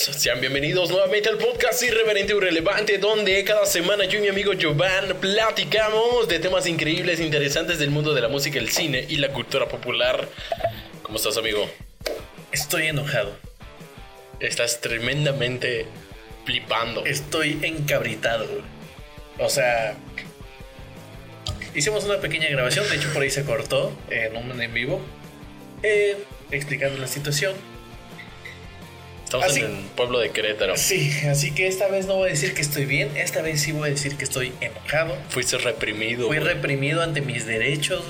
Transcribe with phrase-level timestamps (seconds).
[0.00, 4.52] Sean bienvenidos nuevamente al podcast Irreverente y Irrelevante, donde cada semana yo y mi amigo
[4.58, 9.16] Jovan platicamos de temas increíbles e interesantes del mundo de la música, el cine y
[9.16, 10.26] la cultura popular.
[11.02, 11.70] ¿Cómo estás, amigo?
[12.50, 13.36] Estoy enojado.
[14.40, 15.84] Estás tremendamente
[16.46, 17.04] flipando.
[17.04, 18.46] Estoy encabritado.
[19.38, 19.98] O sea,
[21.74, 25.02] hicimos una pequeña grabación, de hecho por ahí se cortó en un en vivo,
[25.82, 26.16] eh,
[26.50, 27.52] explicando la situación.
[29.30, 30.76] Estamos Así- en el pueblo de Querétaro.
[30.76, 33.70] Sí, así que esta vez no voy a decir que estoy bien, esta vez sí
[33.70, 35.16] voy a decir que estoy enojado.
[35.28, 36.26] Fuiste reprimido.
[36.26, 38.02] Fui reprimido ante mis derechos.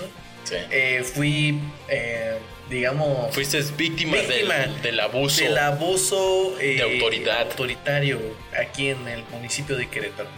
[0.70, 1.60] Eh, fui,
[1.90, 2.38] eh,
[2.70, 5.44] digamos, Fuiste víctima, Víctima del, del abuso.
[5.44, 7.42] del abuso eh, De autoridad.
[7.42, 8.18] autoritario
[8.58, 10.28] aquí en el municipio de Querétaro.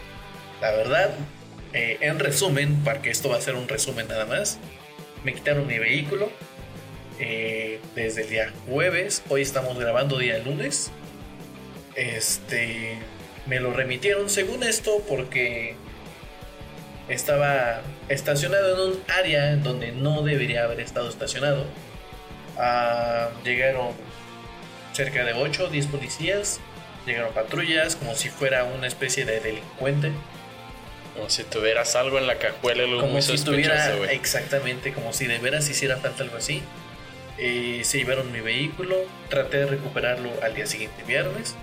[0.60, 1.14] La verdad,
[1.72, 4.58] en resumen, porque esto va a ser un resumen nada más,
[5.22, 6.30] me quitaron mi vehículo
[7.18, 9.22] eh, desde el día jueves.
[9.28, 10.90] Hoy estamos grabando día lunes.
[11.94, 12.98] Este,
[13.46, 15.76] me lo remitieron según esto porque
[17.08, 21.66] estaba estacionado en un área donde no debería haber estado estacionado.
[22.58, 23.88] Ah, llegaron
[24.92, 26.60] cerca de 8 o 10 policías,
[27.06, 30.12] llegaron patrullas como si fuera una especie de delincuente,
[31.14, 35.26] Como si tuvieras algo en la cajuela, algo como muy si tuviera exactamente, como si
[35.26, 36.62] de veras hiciera falta algo así.
[37.38, 38.96] Eh, se llevaron mi vehículo,
[39.28, 41.54] traté de recuperarlo al día siguiente viernes.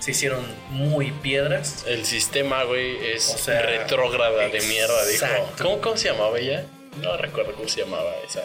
[0.00, 1.84] Se hicieron muy piedras.
[1.86, 5.26] El sistema, güey, es O sea, retrógrada de mierda, dijo.
[5.60, 6.66] ¿Cómo, ¿Cómo se llamaba ella?
[7.00, 8.42] No recuerdo cómo se llamaba esa.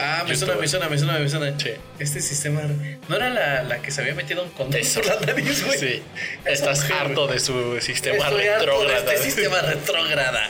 [0.00, 1.58] Ah, me suena, me suena, me suena, me suena.
[1.58, 1.70] Sí.
[1.98, 2.62] Este sistema.
[3.08, 5.78] ¿No era la, la que se había metido un condón por la nariz, güey?
[5.78, 6.02] Sí.
[6.44, 9.14] Estás mujer, harto de su sistema Estoy harto de retrógrada.
[9.14, 10.48] este sistema retrógrada.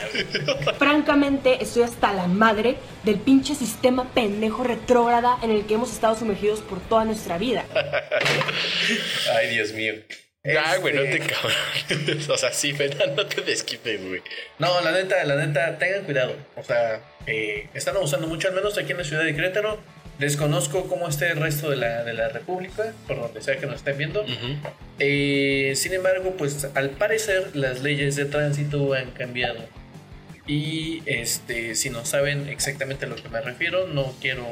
[0.77, 6.17] Francamente, estoy hasta la madre del pinche sistema pendejo retrógrada en el que hemos estado
[6.17, 7.65] sumergidos por toda nuestra vida.
[9.35, 9.93] Ay, Dios mío.
[10.45, 12.29] Ah, güey, no te Este, cabrones.
[12.29, 12.73] o sea, sí,
[13.15, 14.21] no te desquites, güey.
[14.57, 16.35] No, la neta, la neta, tengan cuidado.
[16.55, 19.79] O sea, eh, están abusando mucho, al menos aquí en la ciudad de Querétaro.
[20.17, 23.75] Desconozco cómo esté el resto de la, de la República, por donde sea que nos
[23.77, 24.25] estén viendo.
[24.99, 29.59] Eh, sin embargo, pues al parecer las leyes de tránsito han cambiado.
[30.47, 34.45] Y este, si no saben exactamente a lo que me refiero, no quiero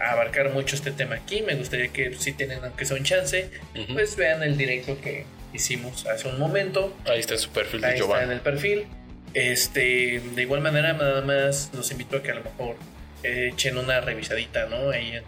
[0.00, 1.42] abarcar mucho este tema aquí.
[1.42, 3.94] Me gustaría que si tienen aunque sea un chance, Ujú.
[3.94, 6.94] pues vean el directo que hicimos hace un momento.
[7.06, 8.32] Ahí está su perfil de Ahí está en Giovanni.
[8.34, 8.86] el perfil.
[9.34, 12.76] Este, de igual manera, nada más los invito a que a lo mejor
[13.22, 14.90] echen una revisadita, ¿no?
[14.90, 15.24] Ahí en-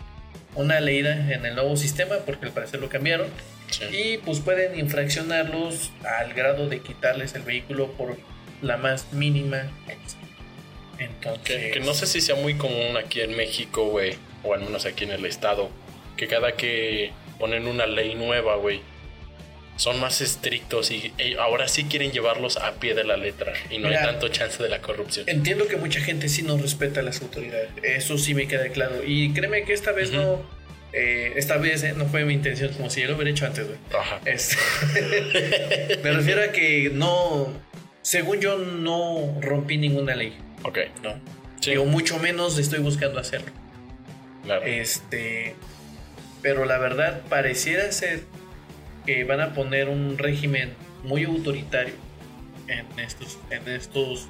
[0.55, 3.29] una leída en el nuevo sistema, porque al parecer lo cambiaron.
[3.71, 3.85] Sí.
[3.93, 8.17] Y pues pueden infraccionarlos al grado de quitarles el vehículo por
[8.63, 9.71] la más mínima.
[10.99, 14.61] Entonces, Que, que no sé si sea muy común aquí en México, güey, o al
[14.61, 15.71] menos aquí en el estado,
[16.17, 18.81] que cada que ponen una ley nueva, güey,
[19.77, 23.87] son más estrictos y ahora sí quieren llevarlos a pie de la letra y no
[23.89, 24.01] Mira.
[24.01, 25.25] hay tanto chance de la corrupción.
[25.29, 27.71] Entiendo que mucha gente sí no respeta a las autoridades.
[27.85, 28.97] Eso sí me queda claro.
[29.07, 30.43] Y créeme que esta vez no.
[30.93, 33.67] eh, esta vez eh, no fue mi intención, como si yo lo hubiera hecho antes,
[33.69, 33.79] güey.
[33.97, 34.21] Ajá.
[34.25, 34.57] Este,
[36.03, 37.53] me refiero a que no.
[38.03, 40.79] Según yo, no rompí ninguna ley, Ok.
[41.05, 41.21] ¿no?
[41.61, 43.53] Sí, O mucho menos estoy buscando hacerlo.
[44.49, 44.67] Claro.
[44.67, 45.55] Este.
[46.43, 48.23] Pero la verdad, pareciera ser
[49.07, 50.73] que van a poner un régimen
[51.03, 51.95] muy autoritario
[52.69, 54.29] en estos, en estos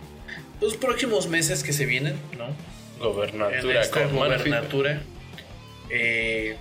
[0.61, 2.47] los próximos meses que se vienen, ¿no?
[2.47, 4.37] En Gobernatura esta mano firme.
[4.37, 5.03] gobernatura.
[5.91, 6.57] Eh,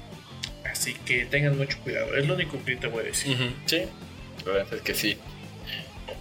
[0.70, 2.16] así que tengan mucho cuidado.
[2.16, 3.56] Es lo único que te voy a decir.
[3.66, 3.84] Sí,
[4.46, 5.18] la verdad es que sí.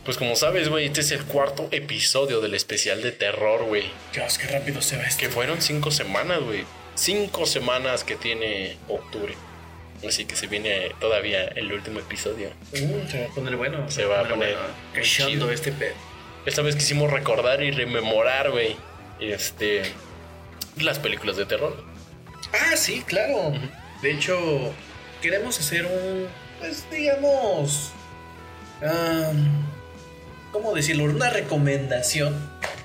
[0.04, 3.84] Pues como sabes, güey, este es el cuarto episodio del especial de terror, güey.
[4.14, 5.20] Dios, qué rápido se va esto.
[5.20, 6.64] Que fueron cinco semanas, güey.
[6.96, 9.34] Cinco semanas que tiene octubre.
[10.06, 12.50] Así que se viene todavía el último episodio.
[12.72, 13.90] Uh, se va a poner bueno.
[13.90, 14.74] Se va a poner bueno.
[14.92, 15.50] Cachondo chido.
[15.52, 15.94] este pedo.
[16.44, 18.76] Esta vez quisimos recordar y rememorar, güey.
[19.20, 19.82] Este.
[20.80, 21.76] Las películas de terror.
[22.52, 23.52] Ah, sí, claro.
[24.02, 24.74] De hecho,
[25.22, 26.28] queremos hacer un,
[26.60, 27.92] pues digamos,
[28.82, 29.66] am,
[30.52, 31.04] ¿cómo decirlo?
[31.04, 32.34] Una recomendación,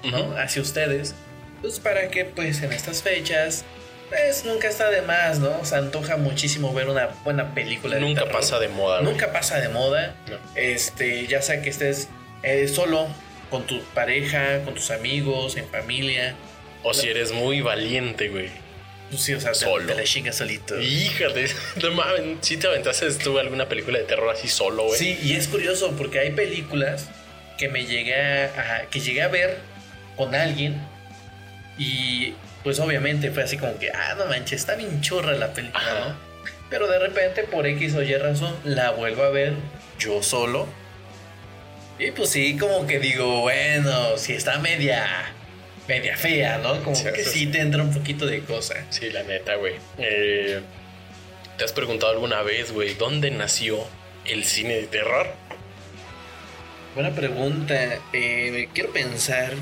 [0.04, 0.36] ¿no?
[0.38, 1.16] Hacia ustedes,
[1.62, 3.66] pues para que pues en estas fechas,
[4.12, 5.64] pues nunca está de más, ¿no?
[5.66, 7.96] Se antoja muchísimo ver una buena película.
[7.96, 8.40] de Nunca terror.
[8.40, 9.12] pasa de moda, güey.
[9.12, 10.14] Nunca pasa de moda.
[10.30, 10.38] No.
[10.56, 12.10] Este, ya sea que estés
[12.44, 13.08] eh, solo,
[13.50, 16.36] con tu pareja, con tus amigos, en familia.
[16.84, 18.50] O si eres muy valiente, güey.
[19.10, 19.86] Pues sí, o sea, te- Solo.
[19.88, 20.80] te la chingas solito.
[20.80, 21.48] Híjate,
[21.84, 24.98] no mames, si te aventaste tú alguna película de terror así solo, güey.
[24.98, 27.10] Sí, y es curioso porque hay películas
[27.58, 29.58] que me llegué a, a- que llegué a ver
[30.16, 30.82] con alguien
[31.78, 35.84] y pues obviamente fue así como que, ah, no manches, está bien churra la película,
[35.84, 36.10] Ajá.
[36.10, 36.32] ¿no?
[36.70, 39.54] Pero de repente, por X o Y razón, la vuelvo a ver
[40.00, 40.68] yo solo.
[42.00, 45.06] Y pues sí, como que digo, bueno, si está media,
[45.88, 46.82] media fea, ¿no?
[46.84, 48.86] Como que sí te entra un poquito de cosa.
[48.90, 49.76] Sí, la neta, güey.
[49.98, 50.62] Eh,
[51.58, 53.86] ¿Te has preguntado alguna vez, güey, dónde nació
[54.26, 55.28] el cine de terror?
[56.96, 58.00] Buena pregunta.
[58.14, 59.54] Eh, quiero pensar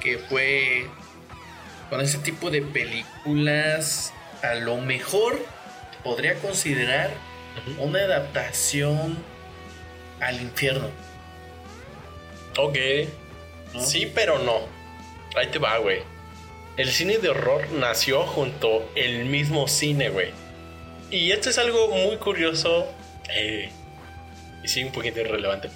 [0.00, 0.86] que fue
[1.90, 5.38] con ese tipo de películas, a lo mejor
[6.04, 7.10] podría considerar
[7.78, 9.18] una adaptación
[10.20, 10.88] al infierno.
[12.56, 12.76] Ok.
[13.74, 13.80] ¿no?
[13.80, 14.60] Sí, pero no.
[15.36, 16.02] Ahí te va, güey.
[16.76, 20.30] El cine de horror nació junto el mismo cine, güey.
[21.10, 22.86] Y esto es algo muy curioso.
[23.28, 23.70] eh,
[24.62, 25.70] y sí, un poquito irrelevante.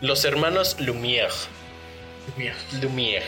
[0.00, 1.32] Los hermanos Lumière.
[2.36, 3.24] Mira, Lumière.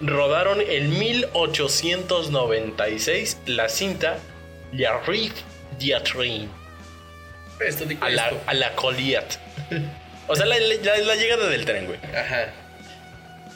[0.00, 4.18] Rodaron en 1896 la cinta
[4.72, 5.34] La Rive
[5.78, 6.48] Diatrain
[7.60, 8.40] Esto a la, esto.
[8.46, 9.34] a la Colliat.
[10.26, 11.98] O sea, la, la- la llegada del tren, güey.
[12.16, 12.50] Ajá.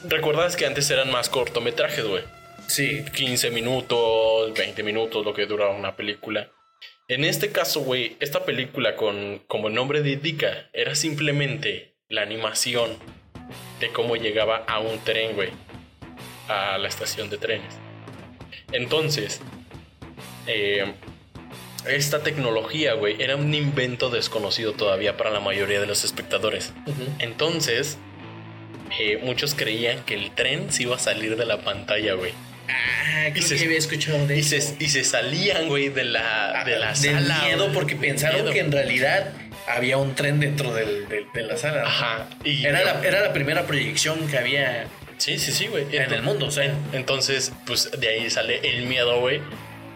[0.03, 2.21] ¿Recuerdas que antes eran más cortometrajes, güey?
[2.67, 3.03] Sí.
[3.11, 6.51] 15 minutos, 20 minutos, lo que dura una película.
[7.07, 12.99] En este caso, güey, esta película, con, como el nombre indica, era simplemente la animación
[13.79, 15.49] de cómo llegaba a un tren, güey,
[16.49, 17.73] a la estación de trenes.
[18.71, 19.39] Entonces,
[20.47, 20.93] eh,
[21.87, 26.73] esta tecnología, güey, era un invento desconocido todavía para la mayoría de los espectadores.
[27.19, 27.97] Entonces,
[28.99, 32.33] eh, muchos creían que el tren se iba a salir de la pantalla, güey.
[32.67, 34.49] Ah, creo se- que había escuchado de Y eso.
[34.61, 37.41] se, y se salían, güey, de la, de la Ah, Del sala.
[37.45, 38.51] miedo porque pensaron Miedo.
[38.53, 39.31] que en realidad
[39.67, 41.83] había un tren dentro del- del- de la sala.
[41.85, 42.27] Ajá.
[42.43, 44.85] Y Era la, era la primera proyección que había
[45.19, 45.85] Sí, sí, sí, güey.
[45.91, 46.73] en el mundo, o sea.
[46.93, 49.41] Entonces, pues de ahí sale el miedo, güey,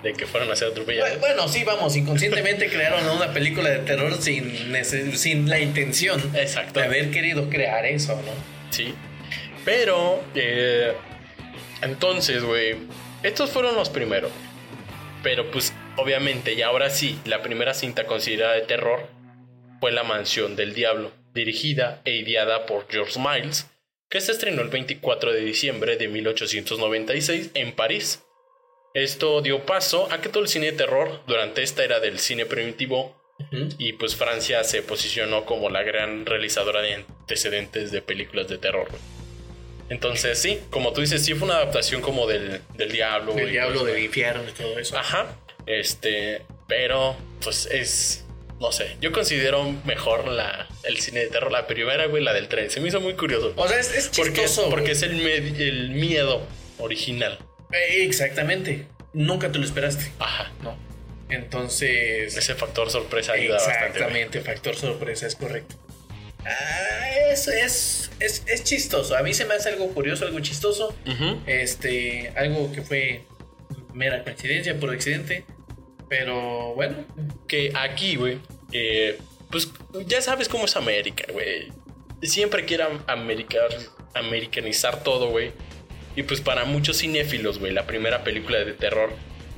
[0.04, 1.20] de que fueran a ser atropellados.
[1.20, 4.54] Bueno, sí, vamos, inconscientemente crearon una película de terror sin,
[5.16, 6.80] sin la intención Exacto.
[6.80, 8.32] de haber querido crear eso, ¿no?
[8.70, 8.94] Sí.
[9.64, 10.94] Pero, eh,
[11.82, 12.76] entonces, güey,
[13.24, 14.32] estos fueron los primeros.
[15.24, 19.08] Pero, pues, obviamente, y ahora sí, la primera cinta considerada de terror
[19.80, 23.70] fue La Mansión del Diablo, dirigida e ideada por George Miles,
[24.14, 28.22] que se estrenó el 24 de diciembre de 1896 en París.
[28.94, 32.46] Esto dio paso a que todo el cine de terror durante esta era del cine
[32.46, 33.20] primitivo
[33.80, 38.88] y pues Francia se posicionó como la gran realizadora de antecedentes de películas de terror.
[39.90, 43.32] Entonces sí, como tú dices, sí fue una adaptación como del, del diablo.
[43.32, 44.96] El güey, diablo pues, del infierno y todo eso.
[44.96, 45.40] Ajá.
[45.66, 48.28] Este, pero pues es,
[48.60, 52.48] no sé, yo considero mejor la, el cine de terror, la primera, güey, la del
[52.48, 52.70] tren.
[52.70, 53.54] Se me hizo muy curioso.
[53.56, 54.70] O sea, es, es Porque, chistoso.
[54.70, 56.46] porque es el, el miedo
[56.80, 57.40] original.
[57.72, 58.88] Eh, Exactamente.
[59.14, 60.52] Nunca te lo esperaste, Ajá.
[60.64, 60.76] ¿no?
[61.30, 62.36] Entonces...
[62.36, 63.86] Ese factor sorpresa ayuda bastante.
[63.88, 65.76] Exactamente, factor sorpresa, es correcto.
[66.46, 69.16] Ah, es, es, es, es chistoso.
[69.16, 70.96] A mí se me hace algo curioso, algo chistoso.
[71.46, 73.24] Este, algo que fue
[73.94, 75.46] mera coincidencia por accidente.
[76.16, 76.98] Pero bueno,
[77.48, 78.38] que aquí, güey,
[78.72, 79.18] eh,
[79.50, 79.72] pues
[80.06, 81.70] ya sabes cómo es América, güey.
[82.22, 82.68] Siempre
[83.08, 83.70] americar,
[84.14, 85.54] americanizar todo, güey.
[86.16, 89.12] Y pues para muchos cinéfilos, güey, la primera película de terror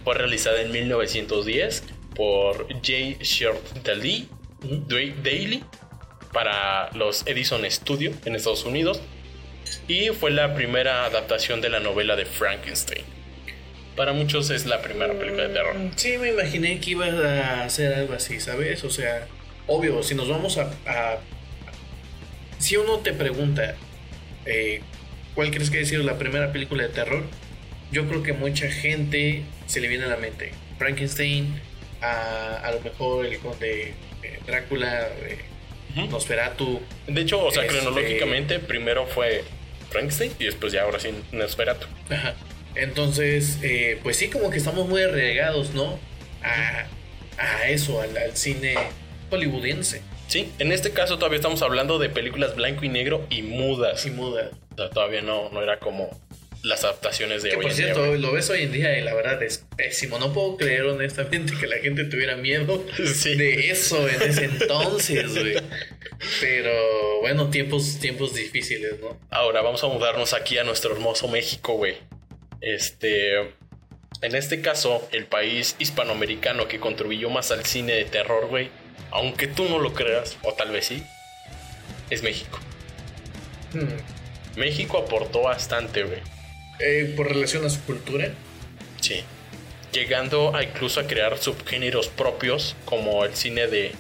[0.06, 1.84] fue realizada en 1910
[2.16, 3.60] por J.
[3.84, 4.30] Daly
[5.24, 5.62] Daly
[6.32, 9.02] para los Edison Studio en Estados Unidos.
[9.90, 13.15] Y fue la primera adaptación de la novela de Frankenstein.
[13.96, 15.76] Para muchos es la primera película de terror.
[15.96, 18.84] sí me imaginé que iba a hacer algo así, ¿sabes?
[18.84, 19.28] O sea,
[19.68, 20.70] obvio, si nos vamos a...
[20.86, 21.20] a-
[22.60, 23.76] si uno te pregunta,
[24.46, 24.82] eh,
[25.36, 27.24] ¿cuál crees que ha sido la primera película de terror?
[27.92, 30.52] Yo creo que mucha gente se le viene a la mente.
[30.78, 31.62] Frankenstein,
[32.02, 35.38] a, a lo mejor el conde eh, Drácula, eh.
[36.10, 36.82] Nosferatu.
[37.08, 39.44] De hecho, o sea, Este- cronológicamente, primero fue
[39.90, 41.86] Frankenstein y después ya ahora sí Nosferatu.
[42.10, 42.34] Ajá.
[42.76, 46.00] Entonces, eh, pues sí, como que estamos muy arraigados, ¿no?
[46.44, 46.86] A,
[47.38, 48.76] a eso, al, al cine
[49.30, 54.06] hollywoodense Sí, en este caso todavía estamos hablando de películas blanco y negro y mudas.
[54.06, 54.52] y muda.
[54.74, 56.10] O sea, todavía no, no era como
[56.64, 59.14] las adaptaciones de Que hoy por en cierto, lo ves hoy en día y la
[59.14, 60.18] verdad es pésimo.
[60.18, 63.36] No puedo creer honestamente que la gente tuviera miedo Sí.
[63.36, 65.58] de eso en ese entonces, güey.
[66.42, 69.20] Pero bueno, tiempos, tiempos difíciles, ¿no?
[69.30, 71.98] Ahora vamos a mudarnos aquí a nuestro hermoso México, güey.
[72.62, 73.54] Este.
[74.22, 78.70] En este caso, el país hispanoamericano que contribuyó más al cine de terror, güey,
[79.12, 81.04] aunque tú no lo creas, o tal vez sí,
[82.10, 82.60] es México.
[83.74, 84.58] Hmm.
[84.58, 86.20] México aportó bastante, güey.
[86.80, 88.32] Eh, por relación a su cultura.
[89.02, 89.24] Sí.
[89.92, 93.94] llegando a incluso a crear subgéneros propios como el cine de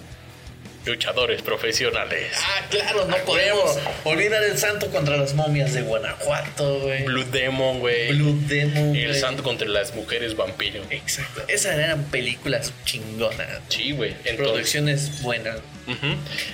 [0.85, 2.31] luchadores profesionales.
[2.35, 7.03] Ah, claro, no podemos olvidar el santo contra las momias de Guanajuato, güey.
[7.03, 8.09] Blue Demon, güey.
[8.09, 8.95] Blue Demon.
[8.95, 10.83] El santo contra las mujeres vampiro.
[10.89, 11.43] Exacto.
[11.47, 13.47] Esas eran películas chingonas.
[13.69, 14.13] Sí, güey.
[14.37, 15.57] Producciones buenas.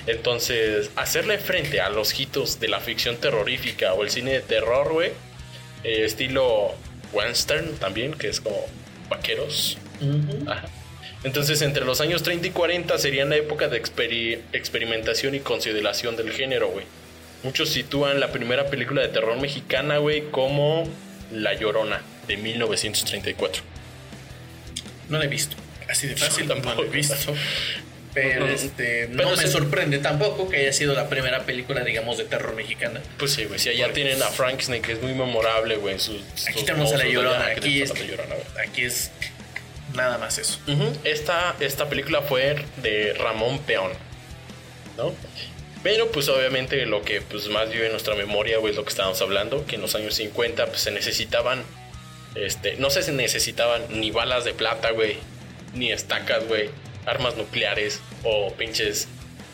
[0.06, 4.92] Entonces, hacerle frente a los hitos de la ficción terrorífica o el cine de terror,
[4.92, 5.12] güey,
[5.84, 6.74] eh, estilo
[7.12, 8.66] western también, que es como
[9.08, 9.78] vaqueros.
[10.46, 10.68] Ajá.
[11.24, 16.16] Entonces, entre los años 30 y 40 serían la época de experi- experimentación y consideración
[16.16, 16.84] del género, güey.
[17.44, 20.88] Muchos sitúan la primera película de terror mexicana, güey, como
[21.32, 23.62] La Llorona, de 1934.
[25.08, 25.56] No la he visto.
[25.88, 26.82] Así de fácil, no tampoco.
[26.82, 27.34] la he visto.
[28.14, 31.82] Pero No, este, pero no me se- sorprende tampoco que haya sido la primera película,
[31.82, 33.00] digamos, de terror mexicana.
[33.18, 35.98] Pues sí, güey, si allá tienen a Frank Snake, que es muy memorable, güey.
[35.98, 38.34] sus- Aquí sus tenemos a la Llorona, aquí tenemos es, a la Llorona,
[38.66, 39.10] aquí es
[39.94, 40.58] nada más eso.
[40.66, 40.92] Ujú.
[41.04, 43.92] esta, esta película fue de Ramón Peón,
[44.96, 45.14] ¿no?
[45.82, 48.90] Pero pues obviamente lo que pues más vive en nuestra memoria, güey, es lo que
[48.90, 51.62] estábamos hablando, que en los años 50 pues se necesitaban,
[52.34, 55.16] este, no se necesitaban ni balas de plata, güey,
[55.74, 56.70] ni estacas, güey,
[57.04, 59.08] armas nucleares o pinches,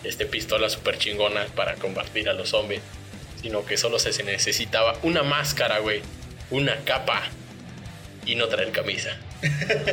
[0.04, 2.82] este, pistolas super chingonas para combatir a los zombies,
[3.40, 6.02] sino que solo se necesitaba una máscara, güey,
[6.50, 7.22] una capa
[8.26, 9.18] y no traer camisa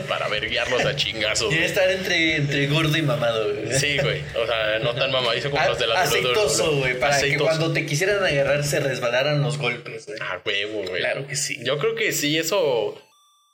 [0.07, 1.47] para verguiarlos a chingazos.
[1.47, 1.63] Güey.
[1.63, 3.77] estar entre, entre gordo y mamado, güey.
[3.79, 4.21] Sí, güey.
[4.41, 7.71] O sea, no tan mamadizo como A- los de la aceitoso, güey, para que cuando
[7.73, 10.17] te quisieran agarrar se resbalaran los golpes, güey.
[10.21, 11.01] Ah, huevo, güey.
[11.01, 11.57] Claro que sí.
[11.63, 13.01] Yo creo que sí, eso.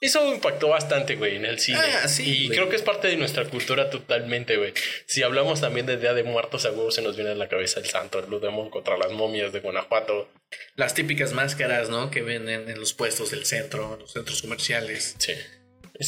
[0.03, 1.77] Eso impactó bastante, güey, en el cine.
[2.01, 2.57] Ah, sí, Y güey.
[2.57, 4.73] creo que es parte de nuestra cultura totalmente, güey.
[5.05, 7.79] Si hablamos también de Día de Muertos, a huevo se nos viene a la cabeza
[7.79, 10.27] el santo, el Demon contra las momias de Guanajuato.
[10.75, 12.09] Las típicas máscaras, ¿no?
[12.09, 15.13] Que venden en los puestos del centro, en los centros comerciales.
[15.19, 15.33] Sí.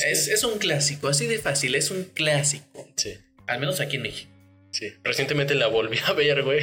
[0.02, 2.88] Es, es un clásico, así de fácil, es un clásico.
[2.96, 3.18] Sí.
[3.48, 4.32] Al menos aquí en México.
[4.72, 4.92] Sí.
[5.04, 6.62] Recientemente la volví a ver, güey.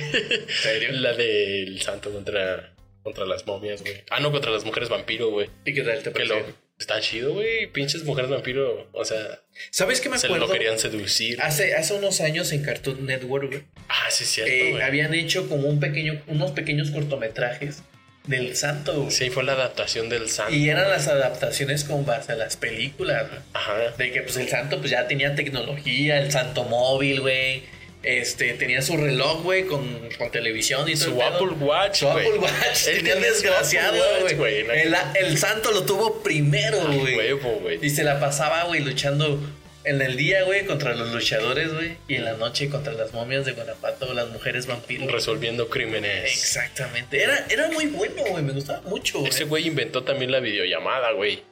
[0.63, 0.91] serio?
[0.93, 4.03] La del santo contra, contra las momias, güey.
[4.11, 5.49] Ah, no, contra las mujeres vampiro, güey.
[5.65, 6.57] ¿Y qué tal te Que lo, pareció?
[6.79, 7.69] está chido, güey.
[7.69, 8.89] Pinches mujeres vampiro.
[8.93, 10.47] O sea, ¿Sabes qué me se acuerdo?
[10.47, 11.41] lo querían seducir.
[11.41, 15.69] Hace, hace unos años en Cartoon Network, güey, Ah, sí, cierto, eh, habían hecho como
[15.69, 17.83] un pequeño, unos pequeños cortometrajes
[18.27, 19.11] del santo, güey.
[19.11, 20.55] Sí, fue la adaptación del santo.
[20.55, 23.41] Y eran las adaptaciones con base a las películas, güey.
[23.55, 23.77] Ajá.
[23.97, 27.63] De que pues el santo pues ya tenía tecnología, el santo móvil, güey.
[28.03, 31.25] Este, tenía su reloj, güey, con, con televisión y todo Su pedo.
[31.25, 32.09] Apple Watch, Su.
[32.09, 32.87] Apple Watch.
[32.89, 34.03] Él tenía desgraciado,
[34.37, 34.61] güey.
[34.61, 37.79] El, el santo lo tuvo primero, güey.
[37.83, 39.39] Y se la pasaba, güey, luchando
[39.85, 41.97] en el día, güey, contra los luchadores, güey.
[42.09, 45.11] Y en la noche contra las momias de Guanajuato, las mujeres vampiros.
[45.11, 46.31] Resolviendo crímenes.
[46.31, 47.23] Exactamente.
[47.23, 48.43] Era, era muy bueno, güey.
[48.43, 49.25] Me gustaba mucho.
[49.25, 51.43] Ese güey inventó también la videollamada, güey.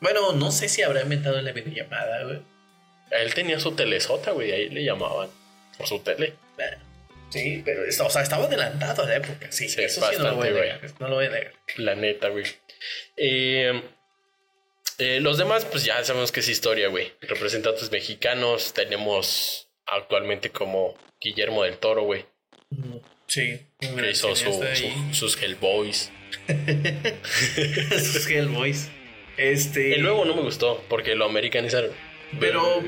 [0.00, 2.40] Bueno, no sé si habrá inventado la videollamada, güey.
[3.10, 4.52] Él tenía su telesota, güey.
[4.52, 5.30] Ahí le llamaban.
[5.76, 6.34] Por su tele.
[6.56, 6.76] Bueno,
[7.30, 9.50] Sí, pero o sea, estaba adelantado a la época.
[9.50, 11.00] Sí, Sí, eso sí no lo voy a bastante, negar.
[11.00, 11.52] No lo voy a negar.
[11.76, 12.44] La neta, güey.
[13.16, 13.82] Eh,
[14.98, 17.12] eh, los demás, pues ya sabemos que es historia, güey.
[17.20, 22.24] Representantes mexicanos tenemos actualmente como Guillermo del Toro, güey.
[23.26, 23.60] Sí.
[23.80, 26.10] Que hizo su- su- sus Hellboys.
[27.90, 28.88] Sus Hellboys.
[29.36, 29.94] Este.
[29.94, 31.90] El nuevo no me gustó porque lo americanizaron.
[32.40, 32.82] Pero.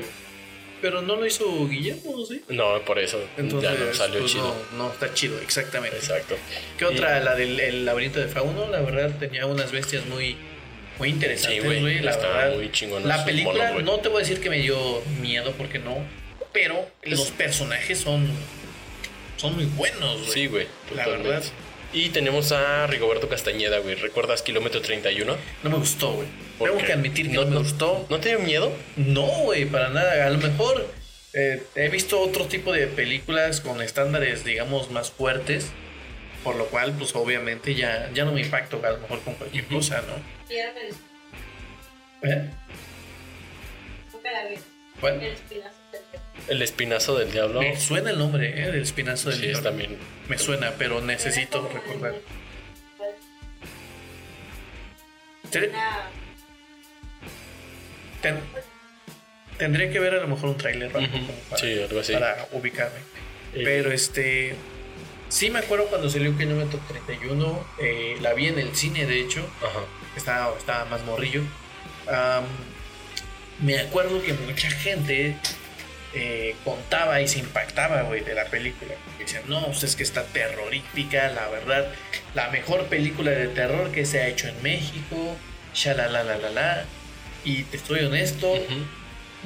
[0.81, 2.41] Pero no lo hizo Guillermo, ¿sí?
[2.49, 4.55] No, por eso Entonces, ya no salió pues, chido.
[4.71, 5.97] No, no está chido, exactamente.
[5.97, 6.35] Exacto.
[6.79, 7.19] ¿Qué otra?
[7.19, 10.35] La del el laberinto de Fauno, la verdad, tenía unas bestias muy,
[11.01, 11.99] muy interesantes, güey.
[11.99, 12.55] la verdad.
[12.55, 13.03] muy.
[13.03, 15.97] La película, no te voy a decir que me dio miedo porque no,
[16.53, 18.27] pero los personajes son,
[19.35, 20.31] son muy buenos, güey.
[20.31, 20.67] Sí, güey.
[20.95, 21.43] La verdad.
[21.91, 23.95] Y tenemos a Rigoberto Castañeda, güey.
[23.95, 25.35] ¿Recuerdas Kilómetro 31?
[25.63, 26.27] No me gustó, güey.
[26.59, 26.87] ¿Por Tengo qué?
[26.87, 28.05] que admitir que no, me gustó.
[28.09, 28.71] ¿No te dio miedo?
[28.95, 30.25] No, güey, para nada.
[30.25, 30.87] A lo mejor
[31.33, 35.71] eh, he visto otro tipo de películas con estándares, digamos, más fuertes.
[36.43, 39.65] Por lo cual, pues obviamente ya, ya no me impacto a lo mejor con cualquier
[39.65, 40.15] cosa, ¿no?
[40.49, 40.93] El-
[42.23, 42.49] ¿Eh?
[44.13, 44.55] nunca la vi.
[44.99, 46.31] Bueno, El espinazo del diablo.
[46.47, 47.59] El espinazo del diablo.
[47.61, 48.71] me suena el nombre, ¿eh?
[48.71, 49.63] Del espinazo del Sí, diablo.
[49.69, 49.97] también.
[50.27, 52.15] Me suena, pero necesito recordar.
[58.21, 58.39] Ten-
[59.57, 60.99] tendría que ver a lo mejor un tráiler Ujú.
[61.11, 62.13] como para, Sí, algo así.
[62.13, 62.99] para ubicarme.
[63.53, 64.55] Eh, Pero este.
[65.31, 67.65] Sí, me acuerdo cuando salió Kilómetro 31.
[67.79, 69.39] eh, la vi en el cine, de hecho.
[69.61, 69.79] Ajá.
[70.15, 71.41] Estaba, estaba más morrillo.
[72.11, 72.43] Am,
[73.61, 75.37] me acuerdo que mucha gente
[76.13, 78.93] eh, contaba y se impactaba, güey, de la película.
[79.19, 81.87] Decían, no, pues es que está terrorífica, la verdad.
[82.33, 85.37] La mejor película de terror que se ha hecho en México.
[85.73, 86.83] Shalalalalala.
[87.45, 88.85] Y te estoy honesto, Ujú.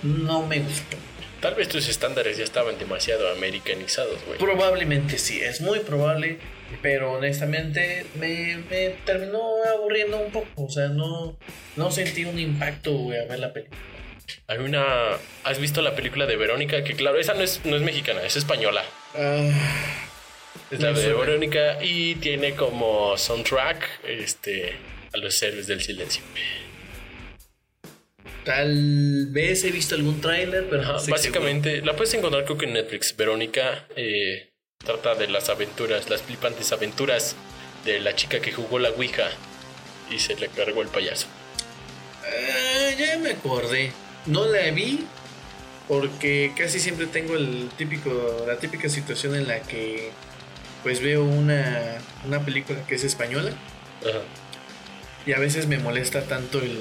[0.03, 0.97] no me gustó.
[1.45, 4.39] Tal vez tus estándares ya estaban demasiado americanizados, güey.
[4.39, 6.39] Probablemente sí, es muy probable,
[6.81, 10.63] pero honestamente me, me terminó aburriendo un poco.
[10.63, 11.37] O sea, no,
[11.75, 13.79] no sentí un impacto, güey, a ver la película.
[14.47, 15.19] Hay una.
[15.43, 16.83] ¿Has visto la película de Verónica?
[16.83, 18.83] Que claro, esa no es, no es mexicana, es española.
[20.71, 21.13] Es la de.
[21.13, 24.73] Verónica y tiene como soundtrack este,
[25.13, 26.23] a los héroes del silencio.
[28.45, 32.73] Tal vez he visto algún tráiler, pero Ajá, básicamente, la puedes encontrar creo que en
[32.73, 33.15] Netflix.
[33.17, 37.35] Verónica eh, trata de las aventuras, las flipantes aventuras
[37.83, 39.29] de la chica que jugó la Ouija
[40.11, 41.25] y se le cargó el payaso.
[42.23, 43.91] Ah, ya me acordé.
[44.27, 45.05] No la vi
[45.87, 50.11] porque casi siempre tengo el típico, la típica situación en la que
[50.83, 53.51] pues veo una, una película que es española
[54.01, 54.19] Ajá.
[55.25, 56.77] y a veces me molesta tanto el,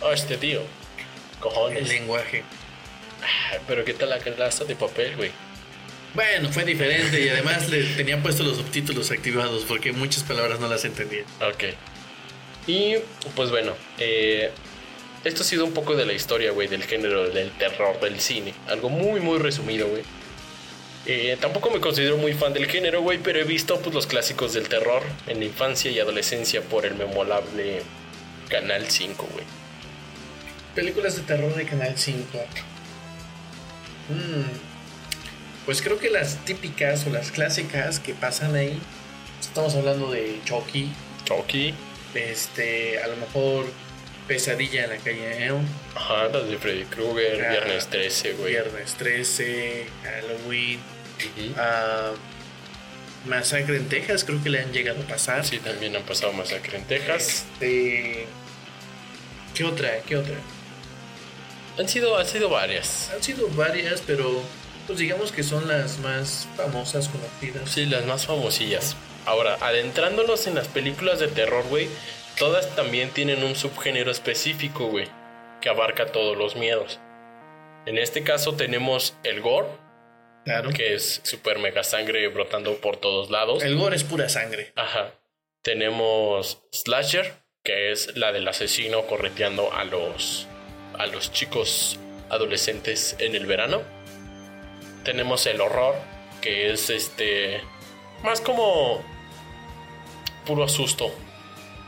[0.00, 0.62] Oh, este tío.
[1.38, 1.88] El Cojones.
[1.88, 2.42] lenguaje.
[3.22, 5.30] Ah, Pero qué tal la casa de papel, güey.
[6.14, 10.68] Bueno, fue diferente y además le tenía puestos los subtítulos activados porque muchas palabras no
[10.68, 11.22] las entendía.
[11.40, 11.64] Ok.
[12.66, 12.96] Y
[13.36, 14.50] pues bueno, eh,
[15.24, 18.54] esto ha sido un poco de la historia, güey, del género del terror del cine.
[18.68, 20.02] Algo muy, muy resumido, güey.
[21.06, 24.52] Eh, tampoco me considero muy fan del género, güey, pero he visto pues, los clásicos
[24.52, 27.82] del terror en la infancia y adolescencia por el memorable
[28.48, 29.44] Canal 5, güey.
[30.78, 32.38] Películas de terror de Canal 5.
[34.10, 34.42] Mm,
[35.66, 38.78] Pues creo que las típicas o las clásicas que pasan ahí,
[39.40, 40.88] estamos hablando de Chucky,
[41.24, 41.74] Chucky,
[42.14, 43.66] este, a lo mejor
[44.28, 45.66] Pesadilla en la calle Elm,
[45.96, 48.52] ajá, las de Freddy Krueger, Ah, Viernes 13, güey.
[48.52, 50.78] Viernes 13, Halloween,
[51.56, 52.12] ah,
[53.26, 55.44] Masacre en Texas, creo que le han llegado a pasar.
[55.44, 57.46] Sí, también han pasado masacre en Texas.
[57.54, 58.26] Este,
[59.56, 59.90] ¿Qué otra?
[60.06, 60.36] ¿Qué otra?
[61.78, 63.10] Han sido, han sido varias.
[63.14, 64.42] Han sido varias, pero
[64.86, 67.70] pues digamos que son las más famosas, conocidas.
[67.70, 68.96] Sí, las más famosillas.
[69.26, 71.88] Ahora, adentrándonos en las películas de terror, güey,
[72.38, 75.06] todas también tienen un subgénero específico, güey,
[75.60, 76.98] que abarca todos los miedos.
[77.86, 79.68] En este caso tenemos el gore,
[80.44, 80.70] Claro.
[80.70, 83.62] que es super mega sangre brotando por todos lados.
[83.62, 84.72] El gore es pura sangre.
[84.76, 85.12] Ajá.
[85.62, 90.46] Tenemos slasher, que es la del asesino correteando a los
[90.96, 91.98] a los chicos
[92.30, 93.82] adolescentes en el verano.
[95.04, 95.94] Tenemos el horror,
[96.40, 97.60] que es este
[98.22, 99.02] más como
[100.46, 101.10] puro susto,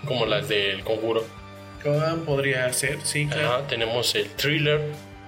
[0.06, 1.24] como las del conjuro.
[1.82, 2.98] ¿Cómo podría ser?
[3.02, 3.48] Sí, claro.
[3.54, 4.80] Ajá, tenemos el thriller,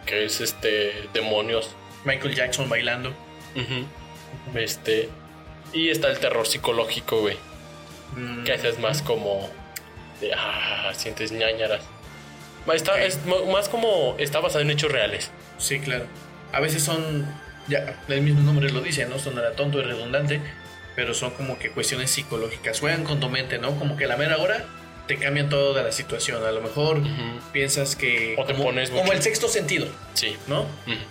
[0.06, 1.70] que es este demonios.
[2.04, 3.12] Michael Jackson bailando.
[4.54, 5.08] Este
[5.72, 7.36] y está el terror psicológico, güey.
[8.16, 9.48] Mm, Que ese es más como
[10.20, 11.82] de ah, sientes ñañaras.
[12.72, 12.98] Está, Ok.
[13.00, 13.18] es
[13.52, 15.30] más como está basado en hechos reales.
[15.58, 16.06] Sí, claro.
[16.52, 17.26] A veces son,
[17.68, 19.18] ya, el mismo nombre lo dice, ¿no?
[19.18, 20.40] Sonará tonto y redundante,
[20.94, 22.80] pero son como que cuestiones psicológicas.
[22.80, 23.76] Juegan con tu mente, ¿no?
[23.78, 24.64] Como que a la mera hora
[25.08, 26.44] te cambian toda la situación.
[26.44, 27.00] A lo mejor
[27.52, 28.36] piensas que...
[28.38, 30.36] O te como, pones como el sexto sentido, Sí.
[30.46, 30.66] ¿no?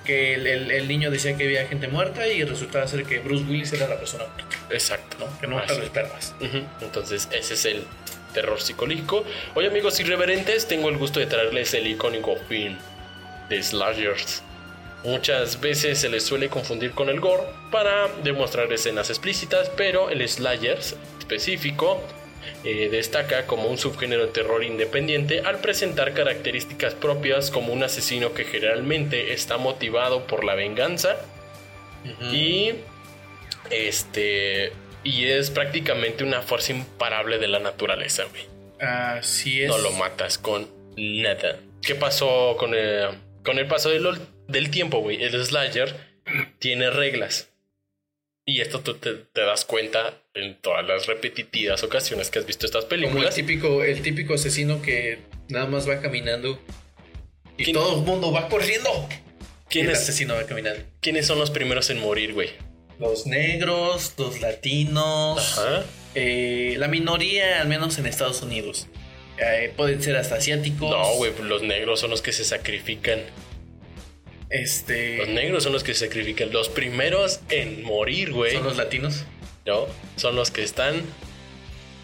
[0.06, 3.44] Que el, el- el niño decía que había gente muerta y resultaba ser que Bruce
[3.44, 5.18] Willis era la persona muerta, Exacto.
[5.20, 5.40] ¿no?
[5.40, 5.78] Que nunca Así.
[5.78, 6.34] lo esperabas.
[6.82, 7.84] Entonces, ese es el
[8.32, 9.24] terror psicológico.
[9.56, 12.78] Oye, amigos irreverentes, tengo el gusto de traerles el icónico film
[13.50, 14.44] de Slashers.
[15.04, 20.28] Muchas veces se les suele confundir con el gore para demostrar escenas explícitas, pero el
[20.28, 22.02] Slashers específico
[22.64, 28.34] eh, destaca como un subgénero de terror independiente al presentar características propias como un asesino
[28.34, 31.18] que generalmente está motivado por la venganza
[32.32, 32.74] y
[33.70, 38.44] este y es prácticamente una fuerza imparable de la naturaleza, güey.
[38.80, 39.68] Así es.
[39.70, 41.60] No lo matas con nada.
[41.82, 43.10] ¿Qué pasó con el,
[43.44, 44.08] con el paso del,
[44.48, 45.22] del tiempo, güey?
[45.24, 45.96] El slasher
[46.60, 47.50] tiene reglas.
[48.46, 52.66] Y esto tú te, te das cuenta en todas las repetitivas ocasiones que has visto
[52.66, 53.36] estas Como el películas.
[53.36, 56.60] típico, el típico asesino que nada más va caminando
[57.58, 58.90] y ¿Quién- todo el mundo va corriendo.
[58.90, 60.84] Y el ¿Quiénes, asesino va caminando.
[61.02, 62.50] ¿Quiénes son los primeros en morir, güey?
[63.02, 65.84] Los negros, los latinos, Ajá.
[66.16, 68.88] eh, la minoría, al menos en Estados Unidos.
[69.38, 70.90] Eh, pueden ser hasta asiáticos.
[70.92, 73.20] No, güey, pues los negros son los que se sacrifican.
[74.52, 75.18] Este.
[75.18, 76.52] Los negros son los que se sacrifican.
[76.52, 78.54] Los primeros en morir, güey.
[78.54, 79.24] Son los latinos.
[79.66, 79.88] ¿No?
[80.16, 81.02] Son los que están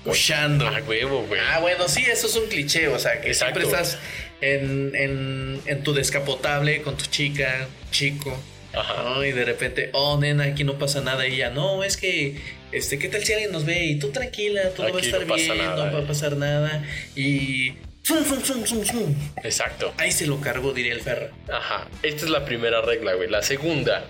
[0.04, 0.68] Pushando.
[0.68, 1.42] a huevo, güey.
[1.54, 2.88] Ah, bueno, sí, eso es un cliché.
[2.88, 3.60] O sea, que Exacto.
[3.60, 4.00] siempre estás
[4.42, 8.36] en, en, en tu descapotable con tu chica, chico.
[8.74, 9.26] Ajá.
[9.26, 11.28] Y de repente, oh, nena, aquí no pasa nada.
[11.28, 12.40] Y ella, no, es que,
[12.72, 13.86] este, ¿qué tal si alguien nos ve?
[13.86, 16.84] Y tú tranquila, todo va a estar no bien, nada, no va a pasar nada.
[17.16, 19.16] Y Zum, zum, zum, zum, zum.
[19.44, 19.94] Exacto.
[19.98, 21.30] Ahí se lo cargó, diría el Ferra.
[21.52, 21.90] Ajá.
[22.04, 23.30] Esta es la primera regla, güey.
[23.30, 24.06] La segunda.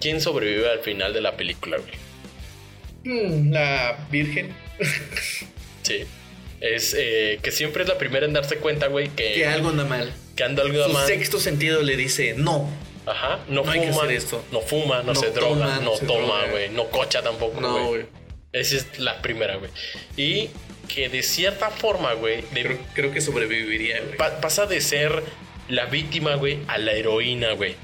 [0.00, 1.92] ¿Quién sobrevive al final de la película, güey?
[3.04, 4.54] Mm, la Virgen.
[5.82, 6.04] Sí.
[6.62, 9.84] Es eh, que siempre es la primera en darse cuenta, güey, que, Que algo anda
[9.84, 10.10] mal.
[10.34, 11.06] que anda algo Su mal.
[11.06, 12.70] sexto sentido le dice no.
[13.06, 13.40] Ajá.
[13.48, 14.44] No, No esto.
[14.50, 16.70] No fuma, no, No se droga, no, se toma, güey.
[16.70, 18.06] No cocha tampoco, No, güey.
[18.52, 19.70] Esa es la primera, güey.
[20.16, 20.48] Y
[20.88, 24.16] que de cierta forma, güey, Creo, creo que sobreviviría, güey.
[24.16, 25.22] pa- pasa de ser
[25.68, 27.74] la víctima, güey, a la heroína, güey.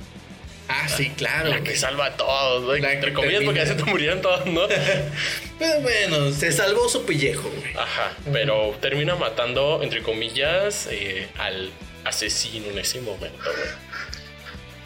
[0.69, 1.49] Ah, sí, claro.
[1.49, 2.85] La que salva a todos, güey.
[2.85, 4.63] Entre comillas, porque así te murieron todos, ¿no?
[5.59, 7.75] Pero bueno, se salvó su pellejo, güey.
[7.77, 11.71] Ajá, pero termina matando, entre comillas, eh, al
[12.05, 13.69] asesino en ese momento, güey.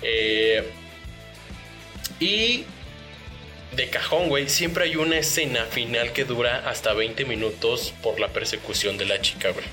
[0.02, 0.64] Eh,
[2.20, 2.64] y
[3.74, 8.28] de cajón, güey, siempre hay una escena final que dura hasta 20 minutos por la
[8.28, 9.66] persecución de la chica, güey.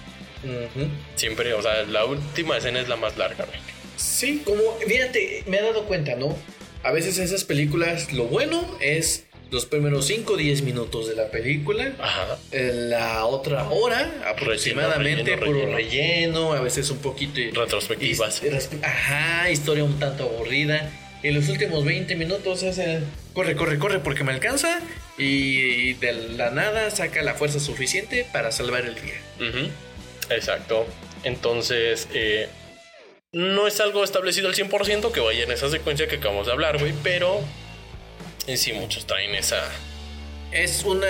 [1.16, 3.60] Siempre, o sea, la última escena es la más larga, güey.
[3.98, 6.36] Sí, como, fíjate, me he dado cuenta, ¿no?
[6.84, 11.28] A veces esas películas, lo bueno es los primeros 5 o 10 minutos de la
[11.30, 11.94] película.
[12.00, 12.40] Ajá.
[12.52, 15.78] En la otra hora, aproximadamente, relleno, puro relleno.
[15.78, 17.40] relleno, a veces un poquito.
[17.60, 18.42] Retrospectivas.
[18.82, 20.90] Ajá, historia un tanto aburrida.
[21.24, 24.80] Y los últimos 20 minutos es el corre, corre, corre porque me alcanza.
[25.18, 29.22] Y de la nada saca la fuerza suficiente para salvar el día.
[29.38, 29.70] Ujú,
[30.34, 30.88] Exacto.
[31.24, 32.48] Entonces, eh,
[33.34, 36.80] no es algo establecido al 100% que vaya en esa secuencia que acabamos de hablar,
[36.80, 37.42] güey, pero
[38.48, 39.62] en sí muchos traen esa...
[40.52, 41.08] Es una.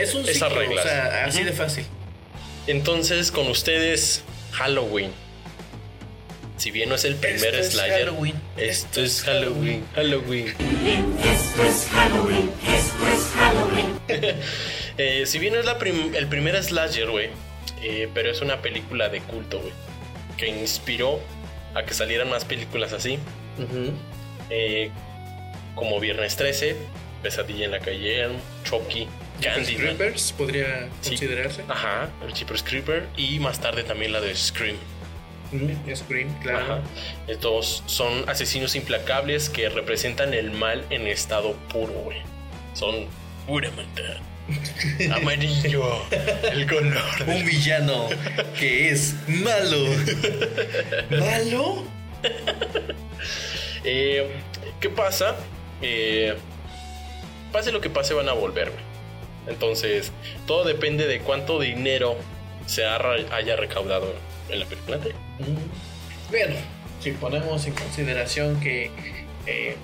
[0.00, 0.46] Es un ciclo.
[0.48, 1.84] O sea, así de fácil.
[2.68, 5.10] Entonces, con ustedes, Halloween.
[6.56, 8.34] Si bien no es el primer Esto es Slayer, Halloween.
[8.56, 10.54] esto es Halloween, Halloween.
[14.96, 17.28] Eh, si bien no es la prim- el primer Slayer, güey,
[17.82, 19.72] eh, pero es una película de culto, güey,
[20.36, 21.18] que inspiró
[21.74, 23.18] a que salieran más películas así.
[23.58, 23.90] Ujú.
[24.50, 24.90] eh,
[25.74, 26.76] como Viernes 13,
[27.22, 29.08] Pesadilla en la calle Elm, Chucky,
[29.40, 29.96] Candyman.
[29.96, 31.10] Creepers podría Sí.
[31.10, 31.62] considerarse.
[31.68, 34.76] Ajá, el Jeepers Creeper y más tarde también la de Scream.
[35.94, 36.58] Scream, claro.
[36.64, 36.80] Ajá.
[37.28, 42.18] Estos son asesinos implacables que representan el mal en estado puro, güey.
[42.74, 43.06] Son
[43.46, 44.16] pura maldad.
[45.16, 46.02] Amarillo,
[46.52, 47.02] el color.
[47.26, 48.08] Un villano
[48.58, 49.86] que es malo.
[51.10, 51.84] ¿Malo?
[53.84, 54.28] Eh,
[54.80, 55.36] ¿Qué pasa?
[55.86, 56.34] Eh,
[57.52, 58.82] pase lo que pase, van a volver, güey.
[59.46, 60.10] Entonces,
[60.46, 62.16] todo depende de cuánto dinero
[62.66, 62.98] se ha-
[63.32, 64.14] haya recaudado
[64.48, 64.98] en la película.
[66.30, 66.54] Bueno,
[67.00, 68.90] si ponemos en consideración que
[69.46, 69.76] eh,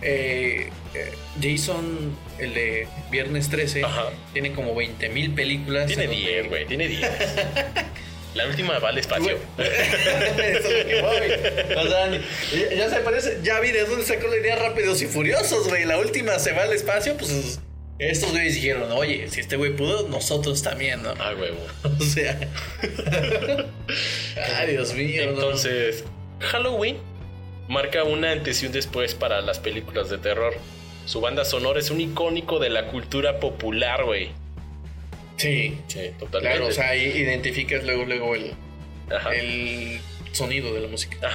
[0.00, 0.70] eh,
[1.42, 4.04] Jason, el de Viernes 13, Ajá.
[4.32, 5.86] tiene como 20 mil películas.
[5.86, 7.00] Tiene en donde- 10, güey, tiene 10.
[8.38, 9.36] La última va al espacio.
[9.58, 11.76] Eso es lo que voy.
[11.76, 12.20] O sea,
[12.76, 15.84] ya, se parece, ya vi de dónde sacó la idea rápidos y furiosos, güey.
[15.84, 17.58] La última se va al espacio, pues
[17.98, 21.14] estos güeyes dijeron, oye, si este güey pudo, nosotros también, ¿no?
[21.18, 21.58] Ah, huevo.
[21.98, 22.38] O sea.
[24.56, 25.24] Ay, Dios mío.
[25.26, 25.30] no.
[25.32, 26.04] Entonces,
[26.38, 26.98] Halloween
[27.66, 30.54] marca un antes y un después para las películas de terror.
[31.06, 34.30] Su banda sonora es un icónico de la cultura popular, güey.
[35.38, 36.40] Sí, Sí, totalmente.
[36.56, 38.52] claro, o sea, ahí identificas luego, luego el,
[39.10, 39.30] Ajá.
[39.34, 40.00] el
[40.32, 41.30] sonido de la música.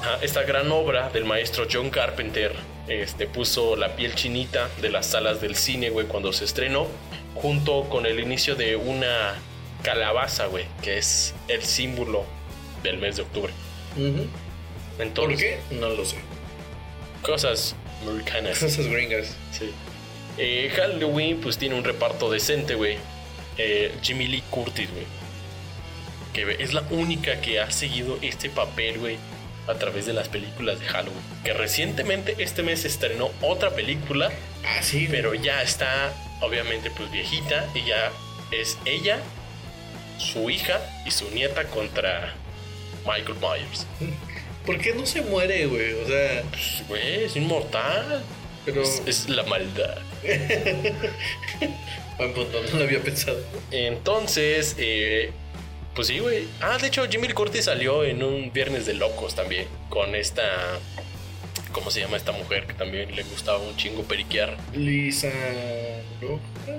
[0.00, 2.52] Ajá, Esta gran obra del maestro John Carpenter
[2.88, 6.86] este, puso la piel chinita de las salas del cine, güey, cuando se estrenó,
[7.34, 9.34] junto con el inicio de una
[9.82, 12.24] calabaza, güey, que es el símbolo
[12.82, 13.52] del mes de octubre.
[13.94, 15.74] ¿Por Entonces, qué?
[15.76, 16.16] No lo sé.
[17.24, 18.62] Cosas americanas.
[18.62, 19.34] Esas gringas.
[19.50, 19.70] Sí.
[20.38, 22.98] Eh, Halloween, pues tiene un reparto decente, güey.
[23.58, 25.06] Eh, Jimmy Lee Curtis, güey.
[26.32, 29.16] Que es la única que ha seguido este papel, güey,
[29.68, 31.22] a través de las películas de Halloween.
[31.44, 34.30] Que recientemente este mes estrenó otra película,
[34.66, 37.68] Ah, sí, pero ya está, obviamente, pues viejita.
[37.74, 38.10] Y ya
[38.50, 39.18] es ella,
[40.18, 42.34] su hija y su nieta contra
[43.06, 43.86] Michael Myers.
[44.66, 45.92] ¿Por qué no se muere, güey?
[45.94, 48.22] O sea, Pues, güey, es inmortal.
[48.64, 48.82] pero.
[48.82, 49.98] Es, es la maldad.
[52.18, 53.38] Buen punto, no lo había pensado.
[53.70, 55.32] Entonces, eh,
[55.94, 56.46] pues sí, güey.
[56.60, 59.66] Ah, de hecho, Jimmy Curtis salió en un Viernes de Locos también.
[59.90, 60.42] Con esta.
[61.72, 62.66] ¿Cómo se llama esta mujer?
[62.66, 64.56] Que también le gustaba un chingo periquear.
[64.74, 65.30] Lisa.
[66.20, 66.78] Loja.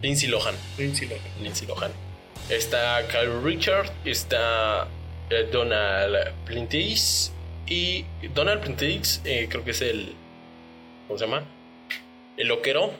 [0.00, 0.54] Lindsay Lohan.
[0.78, 1.22] Lindsay Lohan.
[1.42, 1.90] Lindsay Lohan.
[2.48, 3.90] Está Kyle Richard.
[4.04, 4.86] Está
[5.30, 7.32] eh, Donald Prentice.
[7.66, 10.14] Y Donald Prentice, eh, creo que es el.
[11.06, 11.44] ¿cómo se llama?
[12.36, 12.92] El loquero,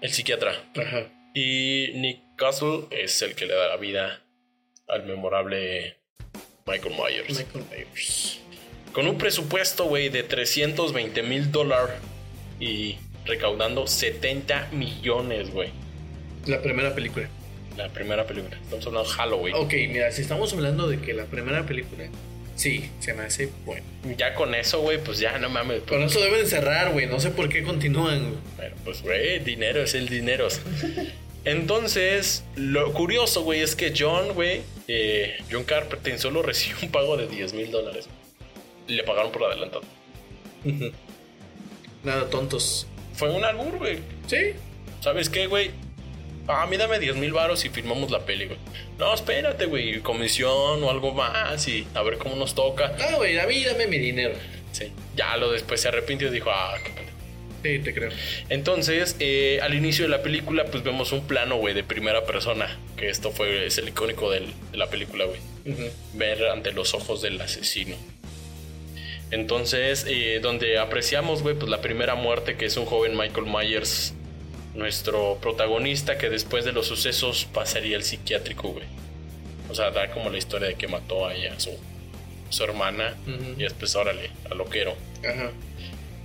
[0.00, 0.52] el psiquiatra.
[0.76, 1.08] Ajá.
[1.34, 4.22] Y Nick Castle es el que le da la vida
[4.88, 5.96] al memorable
[6.66, 7.38] Michael Myers.
[7.38, 8.40] Michael Myers.
[8.92, 11.96] Con un presupuesto, güey, de 320 mil dólares
[12.60, 15.70] y recaudando 70 millones, güey.
[16.46, 17.28] La primera película.
[17.76, 18.56] La primera película.
[18.62, 19.54] Estamos hablando de Halloween.
[19.56, 22.04] Ok, mira, si estamos hablando de que la primera película.
[22.54, 23.84] Sí, se me hace bueno.
[24.18, 25.80] Ya con eso, güey, pues ya no mames.
[25.80, 27.06] pues, Con eso deben cerrar, güey.
[27.06, 28.40] No sé por qué continúan, güey.
[28.56, 30.48] Bueno, pues, güey, dinero es el dinero.
[31.44, 37.16] Entonces, lo curioso, güey, es que John, güey, eh, John Carpenter solo recibió un pago
[37.16, 38.08] de 10 mil dólares.
[38.86, 39.82] Le pagaron por adelantado.
[42.04, 42.86] Nada, tontos.
[43.14, 43.98] Fue un albur, güey.
[44.26, 44.52] Sí.
[45.00, 45.70] ¿Sabes qué, güey?
[46.48, 48.58] Ah, mí dame 10 mil varos y firmamos la peli, güey.
[48.98, 50.00] No, espérate, güey.
[50.00, 52.88] Comisión o algo más y a ver cómo nos toca.
[52.98, 54.34] No, güey, a mí dame mi dinero.
[54.72, 54.90] Sí.
[55.16, 57.12] Ya lo después se arrepintió y dijo, ah, qué pendejo.
[57.62, 58.10] Sí, te creo.
[58.48, 62.76] Entonces, eh, al inicio de la película, pues vemos un plano, güey, de primera persona.
[62.96, 65.38] Que esto fue, es el icónico del- de la película, güey.
[66.14, 67.94] Ver ante los ojos del asesino.
[69.30, 74.14] Entonces, eh, donde apreciamos, güey, pues la primera muerte, que es un joven Michael Myers,
[74.74, 78.86] nuestro protagonista, que después de los sucesos pasaría al psiquiátrico, güey.
[79.68, 81.70] O sea, da como la historia de que mató a su,
[82.50, 83.52] su hermana, Ujú.
[83.58, 84.96] y después, órale, a loquero.
[85.28, 85.50] Ajá.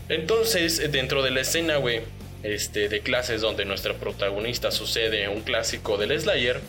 [0.09, 2.01] Entonces, dentro de la escena, güey,
[2.43, 6.61] este, de clases donde nuestra protagonista sucede un clásico del Slayer,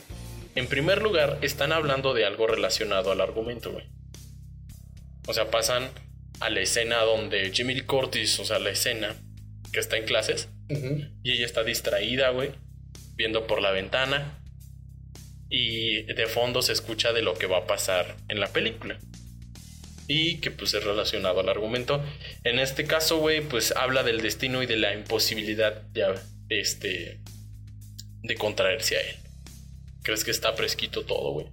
[0.55, 3.87] en primer lugar están hablando de algo relacionado al argumento, güey.
[5.29, 5.89] O sea, pasan
[6.41, 9.15] a la escena donde Jimmy Curtis, o sea, la escena
[9.73, 12.51] que está en clases, Y ella está distraída, güey,
[13.17, 14.41] viendo por la ventana.
[15.51, 18.99] Y de fondo se escucha de lo que va a pasar en la película.
[20.07, 22.03] Y que pues es relacionado al argumento.
[22.45, 26.15] En este caso, güey, pues habla del destino y de la imposibilidad de,
[26.49, 27.21] este,
[28.23, 29.17] de contraerse a él.
[30.03, 31.47] ¿Crees que está fresquito todo, güey?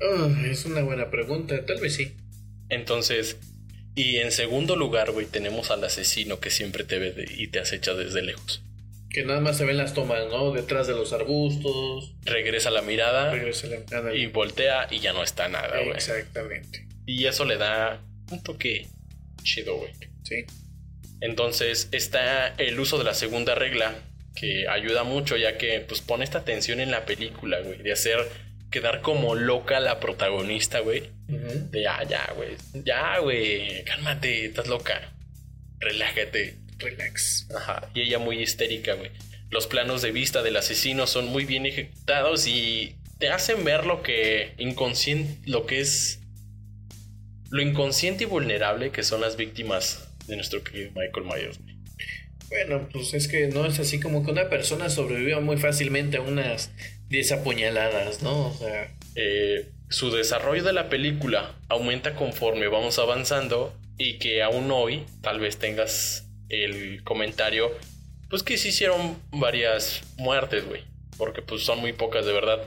[0.00, 1.64] Ah, es una buena pregunta.
[1.64, 2.16] Tal vez sí.
[2.68, 3.38] Entonces,
[3.94, 7.58] y en segundo lugar, güey, tenemos al asesino que siempre te ve de- y te
[7.60, 8.62] acecha desde lejos.
[9.10, 10.52] Que nada más se ven las tomas, ¿no?
[10.52, 12.12] Detrás de los arbustos.
[12.24, 14.18] Regresa la mirada Regresa la- ándale.
[14.18, 15.92] y voltea y ya no está nada, güey.
[15.92, 16.86] Exactamente.
[17.06, 18.86] Y eso le da un toque
[19.42, 19.92] chido, güey.
[20.24, 20.44] Sí.
[21.20, 23.94] Entonces está el uso de la segunda regla
[24.36, 28.18] que ayuda mucho ya que pues pone esta tensión en la película, güey, de hacer
[28.70, 31.04] quedar como loca la protagonista, güey.
[31.28, 32.56] De ah, ya, güey.
[32.84, 33.84] Ya, güey.
[33.84, 35.12] Cálmate, estás loca.
[35.78, 36.56] Relájate.
[36.78, 37.48] Relax.
[37.54, 37.90] Ajá.
[37.94, 39.10] Y ella muy histérica, güey.
[39.50, 44.02] Los planos de vista del asesino son muy bien ejecutados y te hacen ver lo
[44.02, 46.20] que inconsciente, lo que es
[47.50, 51.58] lo inconsciente y vulnerable que son las víctimas de nuestro querido Michael Myers.
[51.58, 51.76] güey.
[52.50, 56.22] Bueno, pues es que no es así como que una persona sobreviva muy fácilmente a
[56.22, 56.70] unas
[57.08, 58.48] 10 apuñaladas, ¿no?
[58.48, 64.70] O sea, Eh, su desarrollo de la película aumenta conforme vamos avanzando y que aún
[64.70, 67.70] hoy tal vez tengas el comentario
[68.28, 70.82] pues que se hicieron varias muertes, güey,
[71.16, 72.60] porque pues son muy pocas de verdad.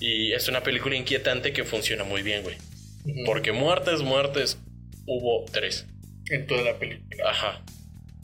[0.00, 2.56] Y es una película inquietante que funciona muy bien, güey.
[3.24, 4.58] Porque muertes, muertes,
[5.06, 5.86] hubo tres.
[6.28, 7.30] en toda la película.
[7.30, 7.62] Ajá.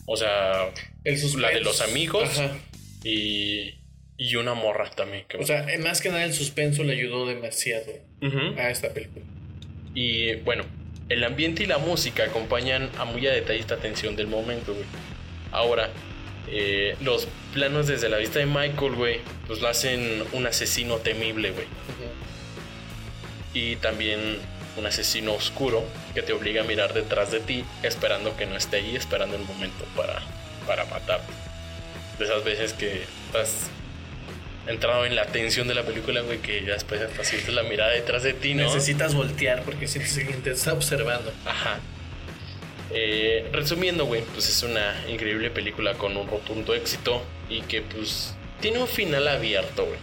[0.07, 0.73] O sea,
[1.05, 2.59] El la de los amigos Ajá.
[3.05, 3.75] y,
[4.19, 5.25] y una morra también.
[5.29, 7.93] que- O sea, eh, más que nada el suspenso le ayudó demasiado
[8.59, 9.25] a esta película.
[9.95, 10.65] Y bueno,
[11.09, 14.85] el ambiente y la música acompañan a muy a detalle esta tensión del momento, güey.
[15.53, 15.89] Ahora,
[16.51, 21.53] eh, los planos desde la vista de Michael, güey, pues lo hacen un asesino temible,
[21.53, 21.67] güey.
[23.55, 24.39] Y también
[24.77, 28.77] un asesino oscuro que te obliga a mirar detrás de ti, esperando que no esté
[28.77, 30.21] ahí, esperando el momento para,
[30.67, 31.33] para matarte.
[32.19, 33.69] De esas veces que estás
[34.69, 37.91] entrado en la tensión de la película, güey, que ya después hasta sientes la mirada
[37.93, 38.65] detrás de ti, ¿no?
[38.65, 41.33] Necesitas voltear porque sientes que te está observando.
[41.47, 41.79] Ajá.
[42.91, 48.35] Eh, resumiendo, güey, pues es una increíble película con un rotundo éxito y que pues
[48.61, 49.99] tiene un final abierto, güey.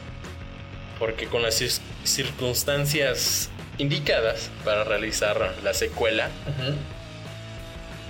[1.00, 6.74] Porque con las cir- circunstancias indicadas para realizar la secuela, Ajá.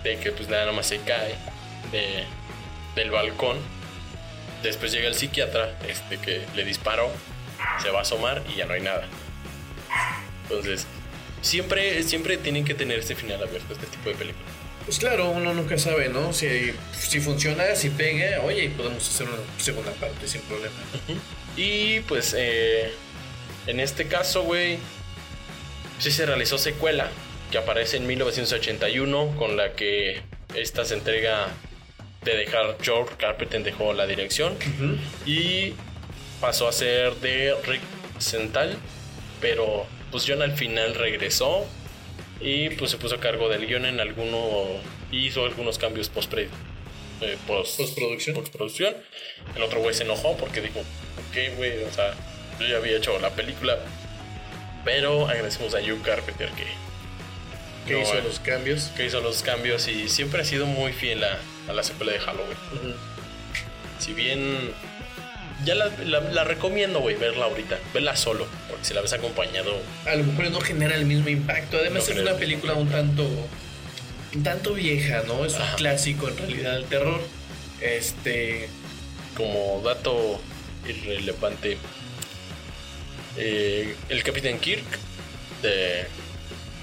[0.04, 1.36] de que pues nada más se cae
[1.92, 2.26] de,
[2.96, 3.58] del balcón,
[4.66, 7.12] después llega el psiquiatra, este que le disparó,
[7.82, 9.08] se va a asomar y ya no hay nada.
[10.44, 10.86] Entonces,
[11.42, 14.52] siempre, siempre tienen que tener este final abierto, este tipo de películas.
[14.86, 16.32] Pues claro, uno nunca sabe, ¿no?
[16.32, 20.76] Si, si funciona, si pega, oye, podemos hacer una segunda parte sin problema.
[21.58, 22.92] Y pues eh,
[23.66, 24.78] en este caso, güey,
[26.00, 27.10] sí se realizó secuela
[27.50, 30.22] que aparece en 1981 con la que
[30.54, 31.48] esta se entrega
[32.26, 34.58] de dejar George Carpenter dejó la dirección
[35.26, 35.74] y
[36.42, 37.82] pasó a ser de Rick
[38.18, 38.76] Sental,
[39.40, 41.66] pero pues John al final regresó
[42.42, 44.38] y pues se puso a cargo del guion en alguno
[45.12, 46.50] hizo algunos cambios post eh,
[47.48, 48.36] post, Postproducción.
[48.36, 48.96] postproducción.
[49.56, 52.14] El otro güey se enojó porque dijo, ok, güey, o sea,
[52.60, 53.80] yo ya había hecho la película.
[54.84, 56.66] Pero agradecemos a Hugh Carpenter que,
[57.88, 58.22] Que hizo eh.
[58.24, 58.92] los cambios.
[58.96, 61.38] que hizo los cambios y siempre ha sido muy fiel a,
[61.70, 62.58] a la secuela de Halloween.
[64.00, 64.72] Si bien
[65.64, 69.78] ya la, la- la recomiendo, güey, verla ahorita, verla solo, porque si la ves acompañado,
[70.06, 71.78] A lo mejor no genera el mismo impacto.
[71.78, 73.28] Además No es una película un tanto,
[74.34, 75.46] un tanto vieja, ¿no?
[75.46, 77.22] Es un clásico en realidad del terror.
[77.82, 78.68] Este,
[79.36, 80.42] como dato
[80.88, 81.78] irrelevante,
[83.38, 84.84] eh, el Capitán Kirk
[85.62, 86.06] de.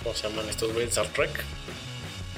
[0.03, 0.91] ¿Cómo se llaman estos güeyes?
[0.91, 1.31] Star Trek.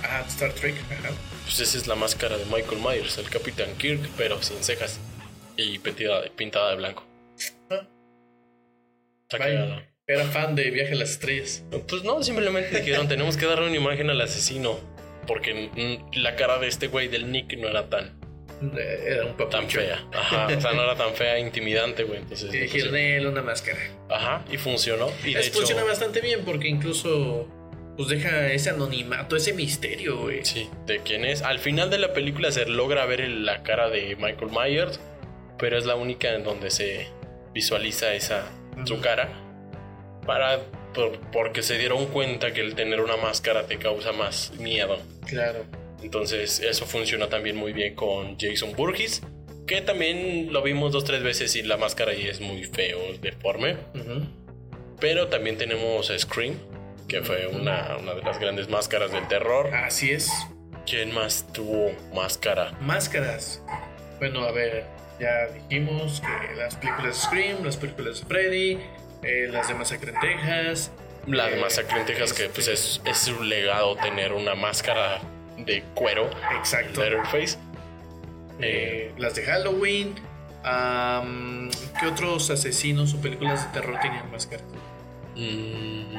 [0.03, 1.11] ah, Star Trek, ajá.
[1.45, 4.99] Pues esa es la máscara de Michael Myers, el Capitán Kirk, pero sin cejas
[5.57, 7.05] y pintada, pintada de blanco.
[7.71, 7.87] Ah.
[9.31, 9.89] Está.
[10.07, 11.65] Era fan de Viaje a las Estrellas.
[11.89, 14.79] Pues no, simplemente dijeron, tenemos que darle una imagen al asesino.
[15.27, 18.21] Porque la cara de este güey del Nick no era tan,
[18.77, 19.81] Era un tan papucho.
[19.81, 20.05] fea.
[20.13, 22.21] Ajá, o sea, no era tan fea, intimidante, güey.
[22.21, 23.79] Entonces, Y pues, dijeron él una máscara.
[24.09, 25.09] ajá, y funcionó.
[25.25, 27.49] Y de Es, hecho, funciona bastante bien porque incluso
[27.97, 30.45] pues deja ese anonimato, ese misterio, güey.
[30.45, 31.43] Sí, de quién es.
[31.43, 34.99] Al final de la película se logra ver la cara de Michael Myers,
[35.59, 37.07] pero es la única en donde se
[37.53, 38.47] visualiza esa
[38.85, 39.29] su cara.
[40.27, 40.59] Para
[40.93, 44.99] por- porque se dieron cuenta que el tener una máscara te causa más miedo.
[45.27, 45.65] Claro.
[46.05, 49.23] Entonces, eso funciona también muy bien con Jason Burgess,
[49.67, 53.79] que también lo vimos dos tres veces y la máscara ahí es muy feo, deforme.
[55.01, 56.57] Pero también tenemos a Scream,
[57.09, 59.75] que fue una, una de las grandes máscaras del terror.
[59.75, 60.31] Así es.
[60.87, 62.73] ¿Quién más tuvo máscara?
[62.83, 63.63] Máscaras.
[64.19, 64.85] Bueno, a ver,
[65.19, 68.79] ya dijimos que las películas de Scream, las películas de Freddy,
[69.23, 70.93] eh, las de Masacre en Texas.
[71.27, 75.23] La de eh, Masacre en Texas, que pues es, es su legado tener una máscara
[75.59, 77.01] de cuero, Exacto.
[77.03, 77.59] Letterface.
[78.61, 80.15] Eh, Eh, las de Halloween.
[80.63, 84.65] Am, ¿Qué otros asesinos o películas de terror tenían máscaras?
[85.37, 86.17] mm,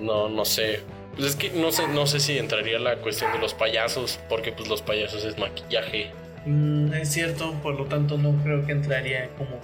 [0.00, 0.80] no, no sé.
[1.16, 4.52] Pues es que no sé, no sé si entraría la cuestión de los payasos, porque
[4.52, 6.12] pues los payasos es maquillaje.
[6.46, 9.58] Mm, es cierto, por lo tanto no creo que entraría como,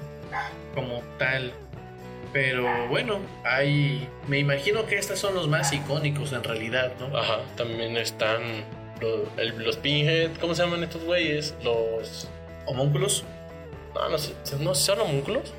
[0.75, 1.53] como tal.
[2.35, 4.07] Pero bueno, hay.
[4.29, 7.17] Me imagino que estos son los más icónicos en realidad, ¿no?
[7.17, 8.43] Ajá, también están
[9.01, 11.55] los, el- los Pinhead, ¿cómo se llaman estos güeyes?
[11.63, 12.29] Los...
[12.67, 13.25] Homúnculos.
[13.95, 15.55] No, no sé, ¿no son homúnculos?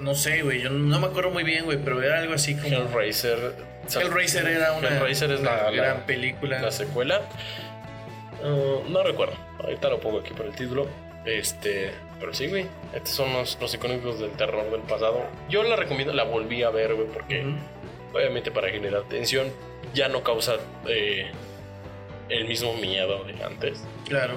[0.00, 2.66] No sé, güey, yo no me acuerdo muy bien, güey, pero era algo así como.
[2.74, 3.54] Hellraiser.
[3.94, 6.60] Hellraiser era una, Hellraiser es la- gran película.
[6.60, 7.22] la secuela.
[8.42, 9.34] Uh, no recuerdo.
[9.62, 10.88] Ahorita lo pongo aquí por el título.
[11.24, 11.92] Este.
[12.20, 12.66] Pero sí, güey.
[12.94, 15.22] Estos son los, los icónicos del terror del pasado.
[15.48, 17.44] Yo la recomiendo, la volví a ver, güey, porque
[18.14, 19.48] obviamente para generar tensión
[19.92, 20.54] ya no causa
[20.88, 21.30] eh,
[22.28, 23.82] el mismo miedo de antes.
[24.06, 24.34] Claro.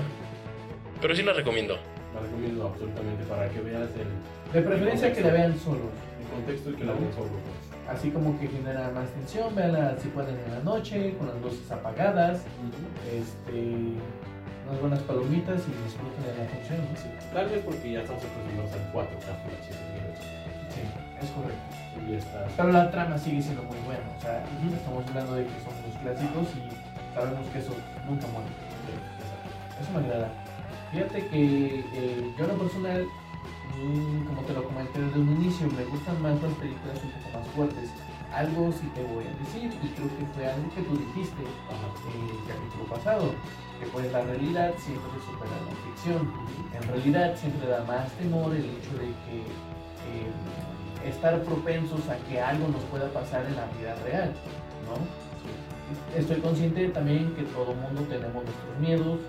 [1.02, 1.78] Pero sí la recomiendo.
[2.14, 4.54] La recomiendo absolutamente para que veas el.
[4.54, 5.92] De preferencia que la vean solos.
[6.20, 7.32] En contexto y que la vean solos.
[7.88, 11.72] Así como que genera más tensión, veanla si pueden en la noche, con las luces
[11.72, 12.42] apagadas,
[13.10, 13.94] este,
[14.68, 16.80] unas buenas palomitas y disfruten de la función.
[16.84, 17.00] ¿no?
[17.00, 17.08] Sí.
[17.34, 19.84] Tal vez porque ya estamos acostumbrados al 4K Full HD.
[20.76, 20.82] Sí,
[21.22, 21.68] es correcto.
[22.04, 22.48] Y ya está.
[22.56, 24.04] Pero la trama sigue siendo muy buena.
[24.18, 27.74] O sea, estamos hablando de que son los clásicos y sabemos que eso
[28.06, 28.52] nunca muere.
[29.80, 30.30] Eso me agrada.
[30.92, 33.06] Fíjate que eh, yo en lo personal,
[33.78, 37.38] mm, como te lo comenté desde un inicio, me gustan más las películas un poco
[37.38, 37.90] más fuertes.
[38.34, 42.22] Algo sí te voy a decir, y creo que fue algo que tú dijiste en
[42.28, 43.34] el capítulo pasado,
[43.80, 46.32] que pues la realidad siempre supera la ficción.
[46.74, 49.38] En realidad siempre da más temor el hecho de que
[50.08, 54.34] eh, estar propensos a que algo nos pueda pasar en la vida real,
[54.86, 56.18] ¿no?
[56.18, 59.20] Estoy consciente también que todo mundo tenemos nuestros miedos.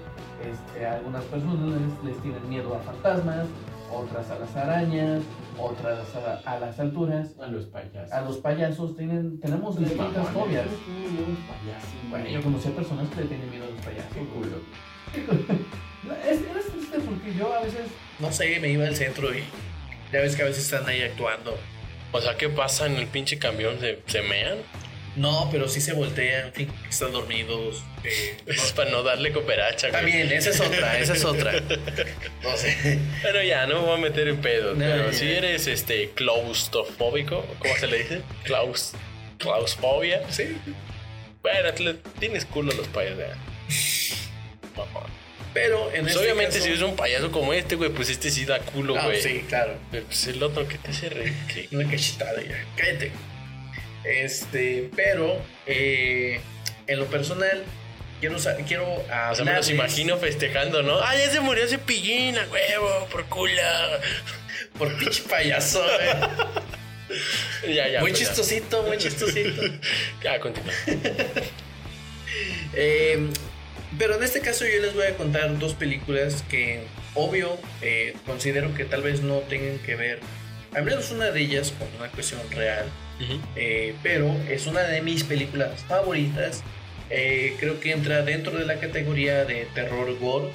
[0.42, 3.46] Este, algunas personas les tienen miedo a fantasmas,
[3.92, 5.22] otras a las arañas,
[5.58, 7.28] otras a, a las alturas.
[7.40, 8.12] A los payasos.
[8.12, 10.66] A los payasos tienen, tenemos distintas fobias.
[12.10, 14.12] Bueno, yo conocí a personas que le tienen miedo a los payasos.
[14.12, 14.56] Qué culo.
[16.26, 17.82] Es, es triste porque yo a veces
[18.18, 19.42] No sé, me iba al centro y
[20.10, 21.54] ya ves que a veces están ahí actuando.
[22.12, 23.78] O sea, ¿qué pasa en el pinche camión?
[23.78, 24.58] ¿Se, se mean?
[25.18, 27.82] No, pero sí se voltean, en fin, están dormidos.
[28.04, 29.90] eh, Es para no darle cooperacha.
[29.90, 31.52] También, esa es otra, esa es otra.
[32.42, 32.98] No sé.
[33.22, 34.76] Pero ya, no me voy a meter en pedos.
[34.78, 38.22] No, pero si eres este claustrofóbico, ¿cómo se le dice?
[38.44, 38.92] Claus,
[39.38, 40.22] clausfobia.
[40.30, 40.56] Sí.
[41.42, 41.70] Bueno,
[42.18, 43.24] tienes culo a los payasos.
[45.54, 48.30] Pero en Pues este obviamente caso- si es un payaso como este, güey, pues este
[48.30, 49.20] sí da culo, Ah, güey.
[49.20, 49.76] sí, claro.
[49.90, 51.34] Pero pues el otro que te hace reír.
[51.72, 52.64] Una cachetada ya.
[52.76, 53.10] Cállate.
[54.08, 56.40] Este, pero eh,
[56.86, 57.62] en lo personal,
[58.20, 58.36] quiero,
[58.66, 58.86] quiero
[59.30, 60.98] O sea, me los imagino festejando, ¿no?
[61.00, 63.52] ¡Ah, ya se murió ese pillín, a huevo, por culo!
[64.78, 66.14] Por pinche payaso, eh.
[67.74, 68.00] ya, ya.
[68.00, 68.28] muy pues, ya.
[68.28, 69.62] chistosito, muy chistosito.
[70.22, 70.72] Ya, continúa.
[72.74, 73.30] Eh,
[73.98, 76.82] pero en este caso yo les voy a contar dos películas que,
[77.14, 80.20] obvio, eh, considero que tal vez no tengan que ver,
[80.74, 82.86] al menos una de ellas, con una cuestión real.
[83.20, 83.40] Ujú.
[83.56, 86.62] Eh, pero es una de mis películas favoritas.
[87.10, 90.50] Eh, creo que entra dentro de la categoría de terror gore,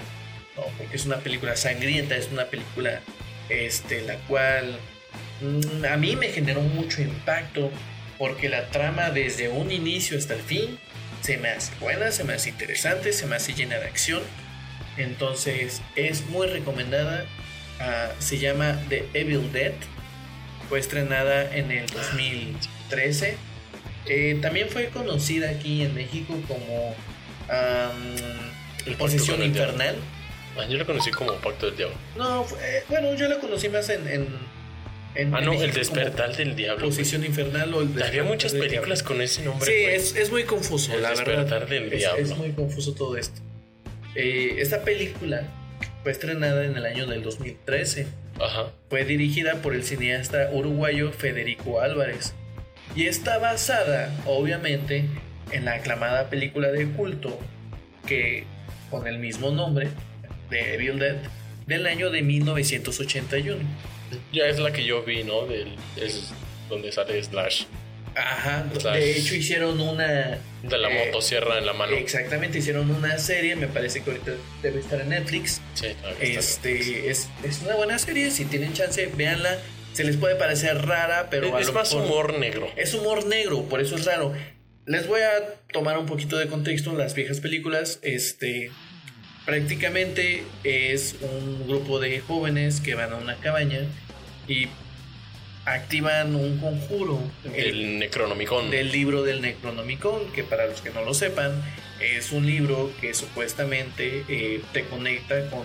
[0.55, 0.63] ¿no?
[0.77, 3.01] porque es una película sangrienta, es una película
[3.49, 4.77] este, la cual
[5.41, 7.71] mm, a mí me generó mucho impacto,
[8.19, 10.77] porque la trama desde un inicio hasta el fin
[11.21, 14.21] se me hace buena, se me hace interesante, se me hace llena de acción.
[14.97, 17.25] Entonces es muy recomendada.
[17.79, 19.73] Ah, se llama The Evil Dead.
[20.69, 23.35] Fue estrenada en el 2013.
[24.07, 26.95] Eh, también fue conocida aquí en México como
[28.85, 29.41] El Posesión.
[29.43, 29.95] Infernal.
[30.57, 31.95] Ah, yo lo conocí como Pacto del Diablo.
[32.15, 34.07] No, eh, bueno, yo la conocí más en.
[34.07, 34.27] en,
[35.15, 36.85] en- Ah, en no, México El Despertar del Diablo.
[36.85, 36.89] güey.
[36.97, 39.65] Posesión Infernal o el Había Despertar muchas del películas con ese nombre.
[39.71, 41.67] Sí, es, es muy confuso, El la Despertar verdad.
[41.67, 42.23] del Es- Diablo.
[42.23, 43.41] Es, muy confuso todo esto.
[44.15, 45.43] Eh, esta película
[46.03, 48.07] fue estrenada en el año del 2013.
[48.43, 48.71] Ajá.
[48.89, 52.33] Fue dirigida por el cineasta uruguayo Federico Álvarez
[52.95, 55.05] y está basada, obviamente,
[55.51, 57.39] en la aclamada película de culto
[58.05, 58.43] que
[58.89, 59.87] con el mismo nombre,
[60.49, 61.17] de Evil Dead,
[61.65, 63.61] del año de 1981.
[64.31, 65.47] Ya es la que yo vi, ¿no?
[65.47, 66.31] Del, es
[66.69, 67.63] donde sale Slash.
[68.15, 68.95] Ajá, Slash.
[68.95, 70.37] de hecho hicieron una...
[70.63, 71.93] De la Eh, motosierra en la mano.
[71.95, 75.61] Exactamente, hicieron una serie, me parece que ahorita debe estar en Netflix.
[75.73, 79.59] Sí, claro que está Este, es, es una buena serie, si tienen chance, véanla.
[79.91, 82.67] Se les puede parecer rara, pero a es más humor negro.
[82.75, 84.33] Es humor negro, por eso es raro.
[84.85, 87.99] Les voy a tomar un poquito de contexto en las viejas películas.
[88.01, 88.71] Este,
[89.45, 93.81] prácticamente es un grupo de jóvenes que van a una cabaña
[94.47, 94.67] y
[95.65, 97.21] activan un conjuro
[97.55, 98.69] el- Necronomicon.
[98.69, 101.61] del libro del Necronomicon, que para los que no lo sepan,
[102.01, 105.61] es un libro que supuestamente eh, te conecta con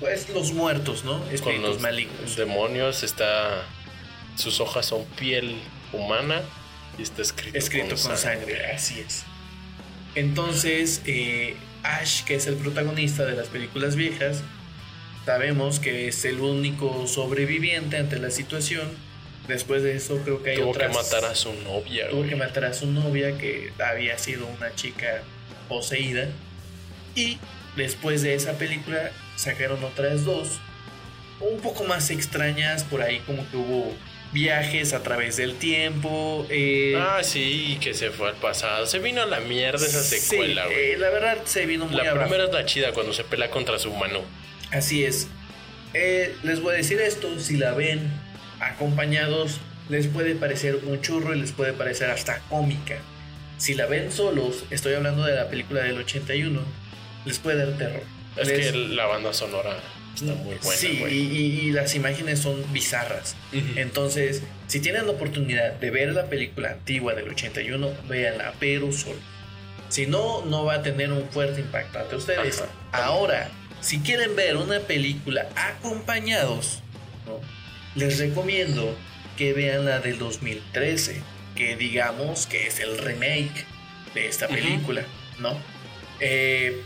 [0.00, 1.22] pues los muertos, ¿no?
[1.42, 2.36] con los malignos.
[2.36, 3.62] demonios está
[4.36, 5.56] sus hojas son piel
[5.92, 6.42] humana
[6.98, 8.66] y está escrito, escrito con, sangre.
[8.72, 9.24] así es.
[10.14, 14.42] Entonces, eh, Ash, que es el protagonista de las películas viejas,
[15.24, 18.90] sabemos que es el único sobreviviente ante la situación.
[19.48, 20.88] Después de eso, creo que hay tuvo otras.
[20.90, 22.30] que matar a su novia tuvo güey.
[22.30, 25.22] que matar a su novia, que había sido una chica
[25.68, 26.28] poseída.
[27.14, 27.38] Y
[27.76, 30.58] después de esa película, sacaron otras dos,
[31.40, 32.84] un poco más extrañas.
[32.84, 33.94] Por ahí, como que hubo
[34.32, 36.46] viajes a través del tiempo.
[36.50, 40.18] eh, ah sí que se fue al pasado se vino a la mierda esa Sí,
[40.18, 42.26] secuela güey eh, la verdad se vino muy la abajo.
[42.26, 44.22] primera es la chida cuando se pelea contra su humano
[44.72, 45.28] Así es.
[45.94, 48.10] Eh, les voy a decir esto, si la ven
[48.60, 52.96] acompañados, les puede parecer un churro y les puede parecer hasta cómica.
[53.58, 56.60] Si la ven solos, estoy hablando de la película del 81,
[57.24, 58.02] les puede dar terror.
[58.36, 59.78] es Les- que la banda sonora
[60.14, 63.34] está muy buena sí, y, y- y las imágenes son bizarras.
[63.76, 69.16] Entonces, si tienen la oportunidad de ver la película antigua del 81, véanla, pero solo.
[69.88, 72.60] Si no, no va a tener un fuerte impacto ante ustedes.
[72.92, 73.04] Ajá.
[73.06, 73.48] Ahora,
[73.80, 76.80] si quieren ver una película acompañados,
[77.26, 77.40] ¿no?
[77.96, 78.96] Les recomiendo
[79.36, 81.20] que vean la del 2013,
[81.54, 83.66] que digamos que es el remake
[84.14, 85.02] de esta película,
[85.38, 85.58] ¿no?
[86.20, 86.82] Eh,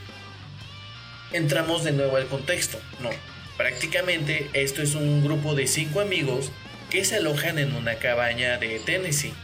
[1.33, 3.11] entramos de nuevo al contexto, ¿no?
[3.57, 6.51] Prácticamente esto es un grupo de cinco amigos
[6.89, 9.35] que se alojan en una cabaña de Tennessee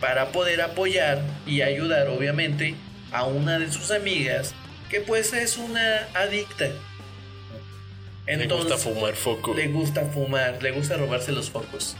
[0.00, 2.74] para poder apoyar y ayudar obviamente
[3.12, 4.54] a una de sus amigas
[4.90, 6.70] que pues es una adicta.
[8.36, 11.96] Le gusta fumar foco le gusta fumar, le gusta robarse los focos.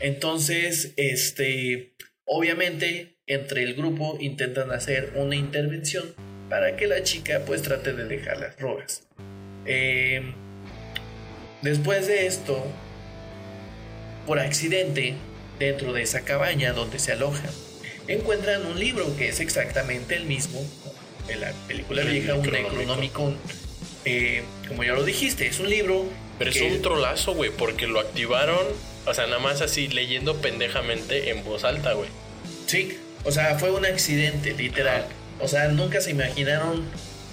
[0.00, 6.14] Entonces, este, obviamente, entre el grupo intentan hacer una intervención
[6.48, 9.06] para que la chica pues trate de dejar las drogas.
[9.66, 10.32] Eh,
[11.62, 12.64] después de esto,
[14.26, 15.14] por accidente,
[15.58, 17.50] dentro de esa cabaña donde se alojan,
[18.06, 20.60] encuentran un libro que es exactamente el mismo
[21.26, 23.36] de la película El vieja, un Necronomicon.
[24.04, 26.06] Eh, como ya lo dijiste, es un libro
[26.38, 28.64] Pero es un trolazo, güey, porque lo activaron,
[29.06, 32.08] o sea, nada más así leyendo pendejamente en voz alta, güey.
[32.66, 35.06] Sí, o sea, fue un accidente, literal.
[35.40, 36.84] O sea, nunca se imaginaron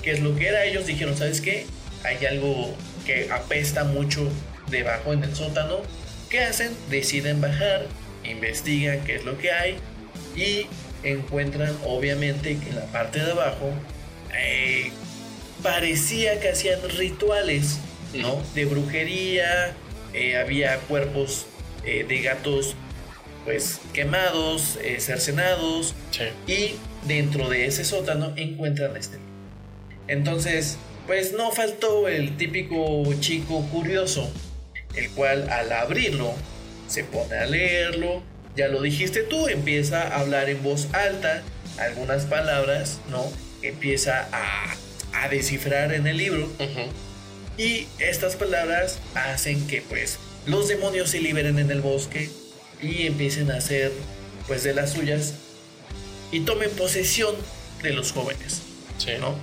[0.02, 0.66] qué es lo que era.
[0.66, 1.66] Ellos dijeron, ¿sabes qué?
[2.04, 4.30] Hay algo que apesta mucho
[4.70, 5.82] debajo en el sótano.
[6.30, 6.76] ¿Qué hacen?
[6.90, 7.88] Deciden bajar,
[8.24, 9.78] investigan qué es lo que hay
[10.36, 10.68] y
[11.04, 13.72] encuentran obviamente que en la parte de abajo
[14.38, 14.92] eh,
[15.64, 17.80] parecía que hacían rituales,
[18.14, 18.42] ¿no?
[18.54, 19.74] De brujería,
[20.14, 21.46] eh, había cuerpos
[21.84, 22.76] eh, de gatos
[23.44, 26.24] pues quemados, eh, cercenados Sí.
[26.52, 26.76] y
[27.08, 29.18] dentro de ese sótano encuentran este.
[30.08, 34.32] Entonces, pues no faltó el típico chico curioso,
[34.96, 36.34] el cual al abrirlo
[36.88, 38.24] se pone a leerlo,
[38.56, 41.44] ya lo dijiste tú, empieza a hablar en voz alta
[41.78, 43.32] algunas palabras, ¿no?
[43.62, 44.76] Empieza a,
[45.24, 46.90] a descifrar en el libro Ujú.
[47.58, 52.30] y estas palabras hacen que pues los demonios se liberen en el bosque
[52.82, 53.92] y empiecen a hacer
[54.48, 55.34] pues de las suyas
[56.32, 57.36] y tomen posesión
[57.82, 58.62] de los jóvenes,
[58.98, 59.12] Sí.
[59.20, 59.36] ¿no?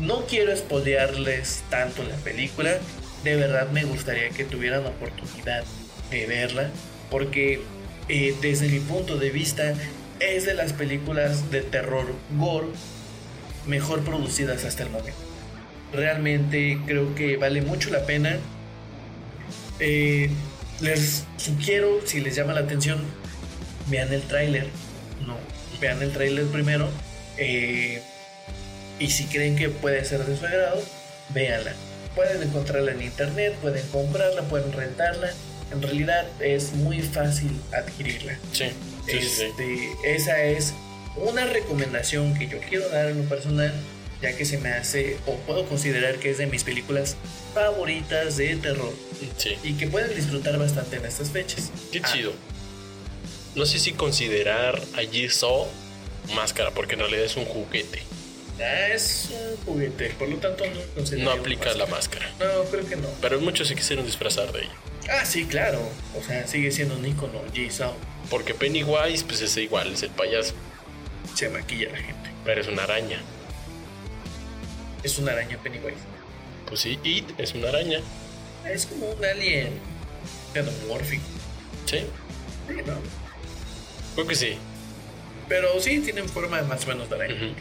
[0.00, 2.78] No quiero espolearles tanto la película,
[3.22, 5.62] de verdad me gustaría que tuvieran la oportunidad
[6.10, 6.70] de verla,
[7.10, 7.60] porque
[8.08, 9.72] eh, desde mi punto de vista
[10.20, 12.06] es de las películas de terror
[12.36, 12.68] gore
[13.66, 15.18] mejor producidas hasta el momento.
[15.92, 18.38] Realmente creo que vale mucho la pena.
[19.80, 20.30] Eh,
[20.80, 23.02] les sugiero, si les llama la atención,
[23.88, 24.66] vean el tráiler.
[25.26, 25.36] No,
[25.80, 26.88] vean el tráiler primero.
[27.36, 28.02] eh,
[29.00, 30.80] y si creen que puede ser de su agrado,
[31.30, 31.72] véanla.
[32.14, 35.30] Pueden encontrarla en internet, pueden comprarla, pueden rentarla.
[35.72, 38.38] En realidad es muy fácil adquirirla.
[38.52, 38.66] Sí.
[39.06, 39.42] Sí, sí, sí.
[39.44, 40.72] Este, Esa es
[41.16, 43.72] una recomendación que yo quiero dar en lo personal,
[44.22, 47.16] ya que se me hace, o puedo considerar que es de mis películas
[47.54, 48.92] favoritas de terror
[49.36, 49.56] Sí.
[49.62, 51.70] y que pueden disfrutar bastante en estas fechas.
[51.92, 52.32] Qué Ah, chido.
[53.54, 55.66] No sé si considerar a Jigsaw
[56.34, 58.00] máscara, porque en realidad es un juguete.
[58.60, 62.28] ah, es un juguete, por lo tanto no No aplica la máscara.
[62.40, 63.08] No, creo que no.
[63.20, 64.72] Pero muchos se quisieron disfrazar de ella.
[65.10, 65.80] Ah, sí, claro.
[66.18, 67.42] O sea, sigue siendo un icono.
[67.52, 67.92] Jigsaw
[68.30, 70.54] Porque Pennywise, pues es igual, es el payaso.
[71.34, 72.30] Se maquilla la gente.
[72.44, 73.18] Pero es una araña.
[75.02, 75.96] Es una araña Pennywise.
[76.66, 78.00] Pues sí, It es una araña.
[78.64, 79.78] Es como un alien
[80.52, 81.22] xenomórfico.
[81.86, 81.98] Sí,
[82.68, 82.94] Sí, ¿no?
[84.14, 84.56] creo que sí.
[85.48, 87.54] Pero sí tienen forma más o menos de araña.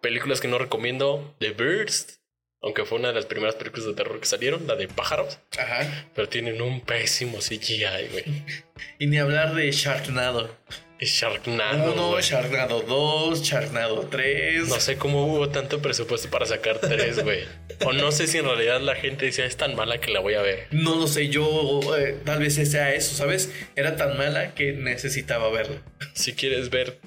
[0.00, 2.20] Películas que no recomiendo: The Birds.
[2.64, 5.40] Aunque fue una de las primeras películas de terror que salieron, la de pájaros.
[5.58, 6.06] Ajá.
[6.14, 8.24] Pero tienen un pésimo CGI, güey.
[9.00, 10.56] Y ni hablar de Sharknado.
[11.04, 11.92] Sharknado.
[11.92, 12.22] 1, güey.
[12.22, 14.68] Sharknado 2, Sharknado 3.
[14.68, 17.40] No sé cómo hubo tanto presupuesto para sacar tres, güey.
[17.84, 20.34] O no sé si en realidad la gente decía es tan mala que la voy
[20.34, 20.66] a ver.
[20.70, 23.50] No lo sé, yo eh, tal vez sea eso, ¿sabes?
[23.76, 25.82] Era tan mala que necesitaba verla.
[26.14, 26.98] Si quieres ver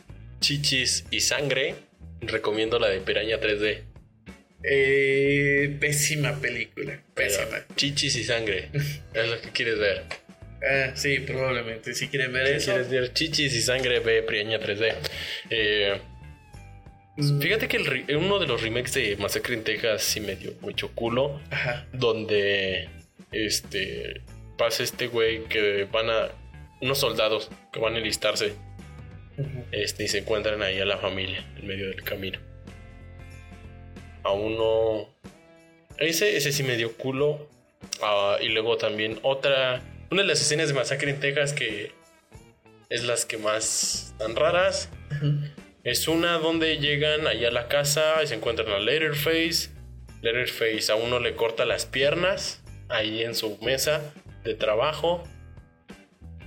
[0.41, 1.75] chichis y sangre,
[2.21, 3.83] recomiendo la de Piraña 3D.
[4.67, 7.63] Eh, pésima película, Pero pésima.
[7.75, 8.69] chichis y sangre
[9.13, 10.03] es lo que quieres ver.
[10.63, 11.93] Ah, sí, probablemente.
[11.93, 12.71] Si quieren ver Si eso.
[12.71, 14.93] quieres ver chichis y sangre, ve Piraña 3D.
[15.49, 15.99] Eh,
[17.17, 20.53] mm, fíjate que el uno de los remakes de Masacre en Texas sí me dio
[20.61, 21.39] mucho culo.
[21.51, 21.85] Ajá.
[21.93, 22.89] donde
[23.31, 24.21] este
[24.57, 26.29] pasa este güey que van a
[26.81, 28.53] unos soldados que van a enlistarse
[29.73, 32.39] este y se encuentran ahí a la familia en medio del camino
[34.23, 35.09] a uno
[35.97, 37.49] ese ese sí me dio culo
[38.01, 39.81] Ah, y luego también otra
[40.11, 41.91] una de las escenas de masacre en Texas que
[42.89, 44.89] es las que más tan raras
[45.83, 49.69] es una donde llegan allá a la casa y se encuentran a Letterface.
[50.21, 54.01] Letterface a uno le corta las piernas ahí en su mesa
[54.43, 55.23] de trabajo.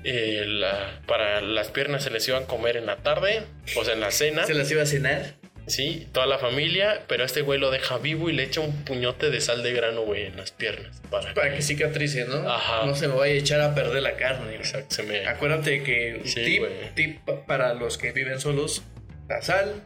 [0.04, 3.42] Eh, la- para las piernas se les iban a comer en la tarde,
[3.76, 4.46] o sea, en la cena.
[4.46, 5.34] ¿Se las iba a cenar?
[5.68, 9.30] Sí, toda la familia, pero este güey lo deja vivo y le echa un puñote
[9.30, 11.00] de sal de grano, güey, en las piernas.
[11.10, 12.48] Para, Para que cicatrice, ¿no?
[12.50, 12.86] Ajá.
[12.86, 14.54] No se me vaya a echar a perder la carne.
[14.56, 15.26] Exacto, se me...
[15.26, 16.62] Acuérdate que Sí, tip,
[16.94, 18.82] tip pa- para los que viven solos,
[19.28, 19.82] la sal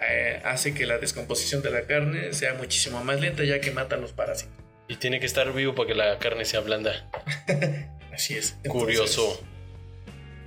[0.00, 3.96] eh, hace que la descomposición de la carne sea muchísimo más lenta ya que mata
[3.96, 4.52] los parásitos.
[4.88, 7.10] Y tiene que estar vivo para que la carne sea blanda.
[8.12, 8.52] Así es.
[8.64, 9.42] Entonces, curioso.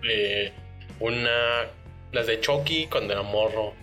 [0.04, 0.52] Eh,
[1.00, 1.68] una.
[2.12, 3.76] Las de Chucky cuando era morro.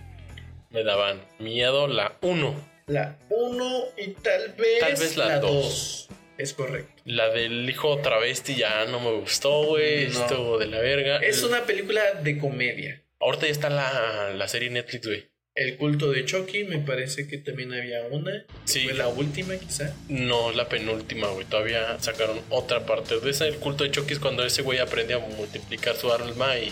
[0.77, 1.87] Me daban miedo.
[1.87, 2.69] La 1.
[2.85, 6.05] La 1 y tal vez, Tal vez la la dos.
[6.07, 6.17] 2.
[6.37, 7.01] Es correcto.
[7.05, 10.05] La del hijo travesti ya no me gustó, güey.
[10.09, 10.21] No.
[10.21, 11.17] Estuvo de la verga.
[11.17, 13.01] Es El- una película de comedia.
[13.19, 15.25] Ahorita ya está la, la serie Netflix, güey.
[15.55, 18.45] El culto de Chucky, me parece que también había una.
[18.65, 18.83] Sí.
[18.83, 19.95] Fue la última, quizá.
[20.09, 21.47] No, la penúltima, güey.
[21.47, 23.47] Todavía sacaron otra parte de esa.
[23.47, 26.71] El culto de Chucky es cuando ese güey aprende a multiplicar su alma y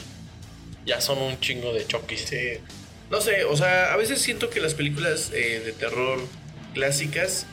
[0.85, 2.15] ya son un chingo de Chucky.
[2.17, 2.59] Sí.
[3.15, 6.19] No sé, o sea, a veces siento que las películas eh, de terror
[6.73, 7.45] clásicas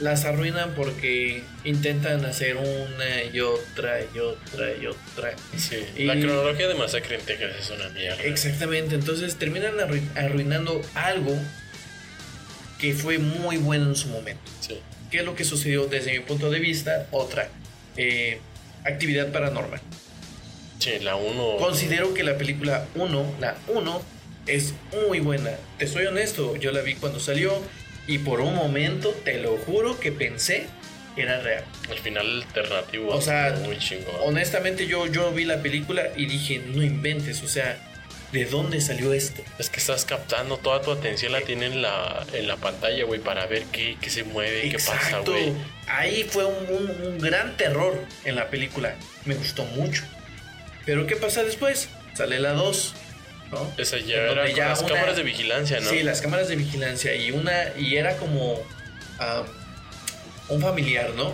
[0.00, 5.34] las arruinan porque intentan hacer una y otra y otra y otra.
[5.56, 5.82] Sí.
[5.96, 8.22] Y- La cronología de Masacre en Texas es una mierda.
[8.22, 11.34] Exactamente, entonces terminan arrui- arruinando algo
[12.78, 14.42] que fue muy bueno en su momento.
[14.60, 14.78] Sí.
[15.10, 17.06] ¿Qué es lo que sucedió desde mi punto de vista?
[17.12, 17.48] Otra,
[17.96, 18.40] eh,
[18.84, 19.80] actividad paranormal.
[20.80, 21.56] Sí, la 1.
[21.56, 24.02] Considero que la película 1, la 1,
[24.46, 24.74] es
[25.06, 25.50] muy buena.
[25.78, 27.54] Te soy honesto, yo la vi cuando salió
[28.06, 30.66] y por un momento, te lo juro que pensé
[31.14, 31.64] que era real.
[31.90, 33.12] El final alternativo.
[33.14, 34.14] O sea, muy chingón.
[34.24, 37.78] Honestamente, yo, yo vi la película y dije, no inventes, o sea,
[38.32, 39.42] ¿de dónde salió esto?
[39.58, 43.20] Es que estás captando toda tu atención, la tiene en la, en la pantalla, güey,
[43.20, 45.32] para ver qué, qué se mueve, qué pasa, Exacto.
[45.32, 45.52] güey.
[45.86, 48.96] Ahí fue un, un- un gran terror en la película.
[49.26, 50.02] Me gustó mucho.
[50.86, 51.88] Pero ¿qué pasa después?
[52.14, 52.94] Sale la 2,
[53.52, 53.72] ¿no?
[53.78, 55.90] Esa ya era con las una- cámaras de vigilancia, ¿no?
[55.90, 58.60] Sí, las cámaras de vigilancia y una y era como
[59.18, 59.44] am,
[60.48, 61.32] un familiar, ¿no?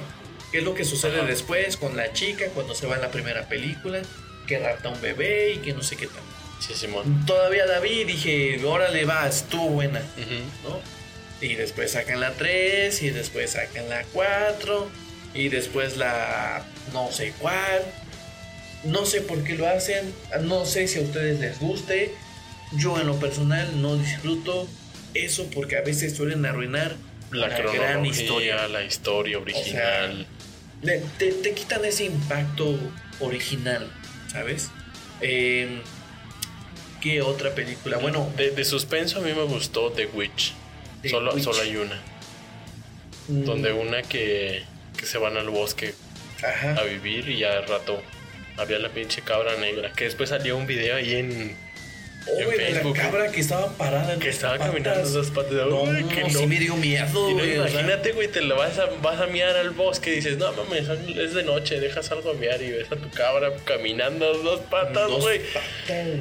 [0.53, 1.27] ¿Qué es lo que sucede Ajá.
[1.27, 4.01] después con la chica cuando se va en la primera película?
[4.47, 6.23] Que rapta un bebé y que no sé qué tal.
[6.61, 7.25] Sí, Simón.
[7.27, 10.01] Todavía la vi y dije, órale, va, estuvo buena.
[10.65, 10.81] ¿no?
[11.41, 14.91] Y después sacan la 3 y después sacan la 4
[15.35, 17.83] y después la no sé cuál.
[18.85, 20.13] No sé por qué lo hacen,
[20.43, 22.13] no sé si a ustedes les guste.
[22.77, 24.69] Yo en lo personal no disfruto
[25.15, 26.95] eso porque a veces suelen arruinar
[27.31, 28.69] La, gran historia.
[28.69, 30.27] la historia original.
[30.83, 32.79] Le- te, te quitan ese impacto
[33.21, 33.91] original,
[34.31, 34.69] ¿sabes?
[35.21, 35.81] Eh,
[37.01, 37.97] ¿Qué otra película?
[37.99, 40.53] Bueno, de, de suspenso a mí me gustó The Witch.
[41.03, 41.45] The solo, Witch.
[41.45, 42.01] solo hay una.
[43.29, 44.63] mm, Donde una que,
[44.97, 45.95] que se van al bosque
[46.43, 46.75] Ajá.
[46.75, 48.03] a vivir y ya rato
[48.59, 49.93] había la pinche cabra negra.
[49.95, 51.69] Que después salió un video ahí en
[52.31, 54.67] Oh, en la cabra que estaba parada en que estaba patas.
[54.69, 55.53] caminando dos patas.
[55.53, 57.55] No, Uy, no, sí me dio miedo, no, güey.
[57.55, 60.87] imagínate, güey, te lo vas a, vas a miar al bosque y dices, no mames,
[61.17, 65.09] es de noche, dejas algo a miar y ves a tu cabra caminando dos patas,
[65.11, 65.41] güey.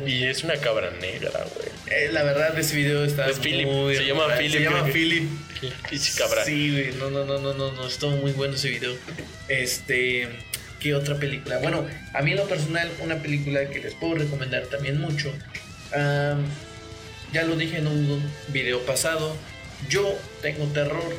[0.05, 1.67] Y es una cabra negra, güey.
[1.91, 4.33] Eh, la verdad, ese video está Es Philip, muy se llama.
[4.37, 5.29] Philip, Se llama que- Philip.
[5.89, 6.45] Pinche cabra.
[6.45, 8.93] Sí, güey, no, no, no, no, no, no, estuvo muy bueno ese video.
[9.49, 10.29] Este,
[10.79, 11.57] ¿qué otra película?
[11.59, 15.33] Bueno, a mí en lo personal, una película que les puedo recomendar también mucho.
[17.33, 19.35] ya lo dije en un video pasado,
[19.89, 21.13] yo tengo terror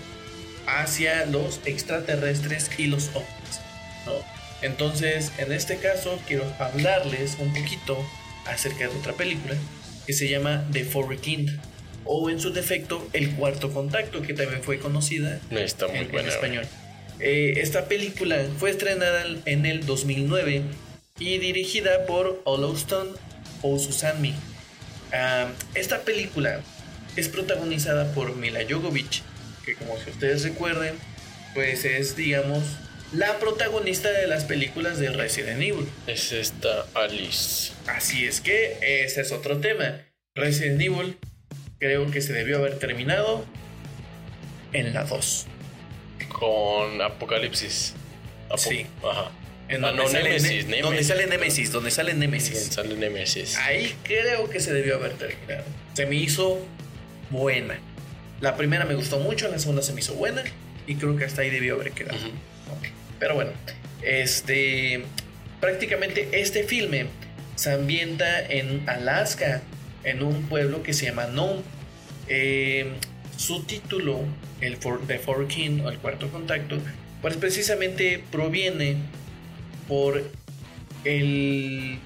[0.66, 3.60] hacia los extraterrestres y los ovnis,
[4.06, 4.12] ¿no?
[4.60, 8.04] Entonces, en este caso, quiero hablarles un poquito
[8.46, 9.54] acerca de otra película
[10.06, 11.50] que se llama The Fourth Kind
[12.04, 16.04] o en su defecto El Cuarto Contacto, que también fue conocida No, está muy en,
[16.06, 16.28] en buena.
[16.28, 16.66] español.
[17.20, 20.62] Eh, esta película fue estrenada en el 2009
[21.18, 23.08] y dirigida por Oloston
[23.62, 24.34] Osusami.
[25.12, 26.60] Ah, esta película
[27.16, 29.22] es protagonizada por Mila Jovovich,
[29.64, 30.94] que como si ustedes recuerden,
[31.54, 32.62] pues es, digamos,
[33.12, 35.88] la protagonista de las películas de Resident Evil.
[36.06, 37.72] Es esta Alice.
[37.86, 40.02] Así es que ese es otro tema.
[40.34, 41.16] Resident Evil
[41.78, 43.44] creo que se debió haber terminado
[44.72, 45.46] en la 2.
[46.38, 47.94] Con Apocalipsis.
[48.48, 48.86] Apo- Sí.
[49.08, 49.30] Ajá.
[49.68, 50.82] En Ah, donde, no, sale, Nemesis, Ne- Nemesis.
[50.82, 52.58] donde sale Nemesis, donde sale Nemesis.
[52.72, 53.56] Sale Nemesis.
[53.58, 55.64] Ahí creo que se debió haber terminado.
[55.94, 56.64] Se me hizo
[57.30, 57.78] buena.
[58.40, 60.42] La primera me gustó mucho, la segunda se me hizo buena
[60.86, 62.16] y creo que hasta ahí debió haber quedado.
[63.18, 63.50] Pero bueno,
[64.02, 65.02] este
[65.60, 67.06] prácticamente este filme
[67.56, 69.60] se ambienta en Alaska,
[70.04, 71.60] en un pueblo que se llama Nome.
[72.28, 72.92] Eh,
[73.38, 74.18] su título,
[74.60, 76.78] el For- The Four King o el Cuarto Contacto,
[77.22, 78.96] pues precisamente proviene
[79.86, 80.22] por
[81.04, 81.98] el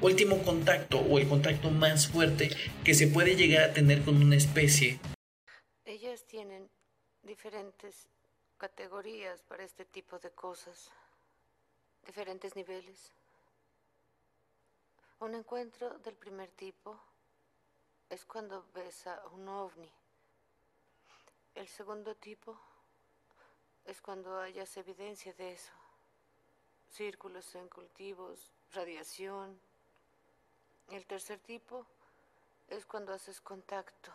[0.00, 2.50] último contacto o el contacto más fuerte
[2.82, 4.98] que se puede llegar a tener con una especie
[5.84, 6.68] Ellas tienen
[7.22, 8.08] diferentes
[8.58, 10.90] categorías para este tipo de cosas,
[12.06, 13.12] diferentes niveles.
[15.20, 16.98] Un encuentro del primer tipo
[18.08, 19.90] es cuando ves a un ovni.
[21.56, 22.54] El segundo tipo
[23.86, 25.72] es cuando hayas evidencia de eso.
[26.90, 29.58] Círculos en cultivos, radiación.
[30.90, 31.86] El tercer tipo
[32.68, 34.12] es cuando haces contacto.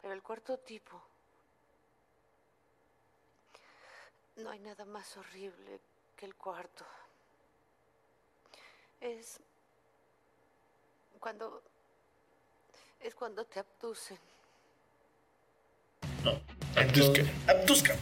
[0.00, 1.02] Pero el cuarto tipo...
[4.36, 5.82] No hay nada más horrible
[6.16, 6.86] que el cuarto.
[9.02, 9.38] Es
[11.20, 11.62] cuando...
[13.00, 14.18] Es cuando te abducen.
[16.24, 16.40] No.
[17.46, 17.94] Abduzca.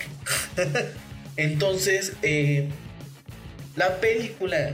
[1.36, 2.68] Entonces, eh,
[3.76, 4.72] la película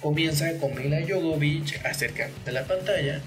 [0.00, 3.20] comienza con Mila Jovovich acercándose a la pantalla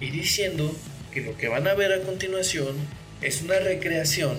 [0.00, 0.74] y diciendo
[1.12, 2.76] que lo que van a ver a continuación
[3.22, 4.38] es una recreación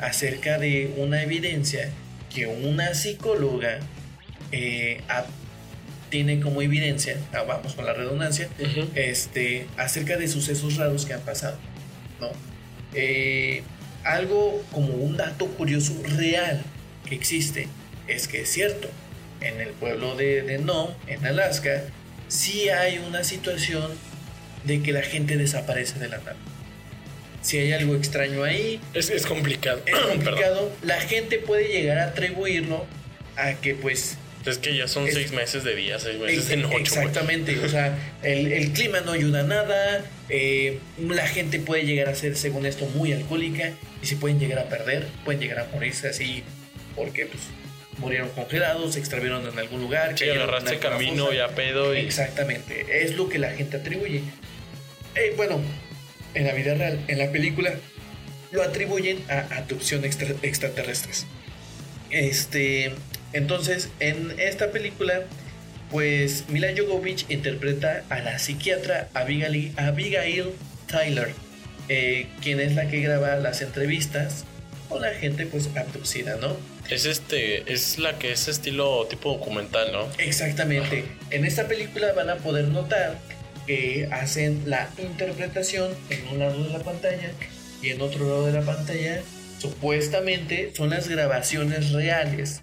[0.00, 1.90] acerca de una evidencia
[2.34, 3.80] que una psicóloga
[4.52, 5.00] eh,
[6.10, 8.48] tiene como evidencia, ah, vamos con la redundancia,
[8.94, 11.58] este, acerca de sucesos raros que han pasado,
[12.20, 12.30] ¿no?
[12.94, 13.62] Eh,
[14.08, 16.62] algo como un dato curioso real
[17.08, 17.68] que existe
[18.06, 18.88] es que es cierto,
[19.40, 21.82] en el pueblo de, de Nome, en Alaska,
[22.28, 23.92] sí hay una situación
[24.64, 26.36] de que la gente desaparece de la nada.
[27.42, 29.80] Si hay algo extraño ahí, Es, es complicado.
[29.86, 32.86] es complicado, la gente puede llegar a atribuirlo
[33.36, 34.16] a que pues
[34.48, 36.76] Es que ya son Es- seis meses de día, seis meses de noche.
[36.78, 42.08] Exactamente, o sea, el, el clima no ayuda a nada, eh, la gente puede llegar
[42.08, 43.72] a ser, según esto, muy alcohólica
[44.02, 46.42] y se pueden llegar a perder, pueden llegar a morirse así
[46.96, 47.42] porque pues,
[47.98, 50.16] murieron congelados, se extravieron en algún lugar.
[50.18, 51.36] Sí, agarraste camino fosa.
[51.36, 51.98] ya pedo y.
[52.00, 54.22] Exactamente, es lo que la gente atribuye.
[55.14, 55.60] Eh, bueno,
[56.34, 57.74] en la vida real, en la película,
[58.52, 61.26] lo atribuyen a adopción extra- extraterrestres.
[62.10, 62.92] Este,
[63.32, 65.22] entonces, en esta película,
[65.90, 70.50] pues Mila Jovovich interpreta a la psiquiatra Abigail, Abigail
[70.86, 71.32] Tyler,
[71.88, 74.44] eh, quien es la que graba las entrevistas
[74.88, 76.56] con la gente pues abducida, ¿no?
[76.88, 80.08] Es este, es la que es estilo tipo documental, ¿no?
[80.18, 81.04] Exactamente.
[81.30, 83.18] En esta película van a poder notar
[83.66, 87.30] que hacen la interpretación en un lado de la pantalla
[87.82, 89.20] y en otro lado de la pantalla
[89.58, 92.62] supuestamente son las grabaciones reales,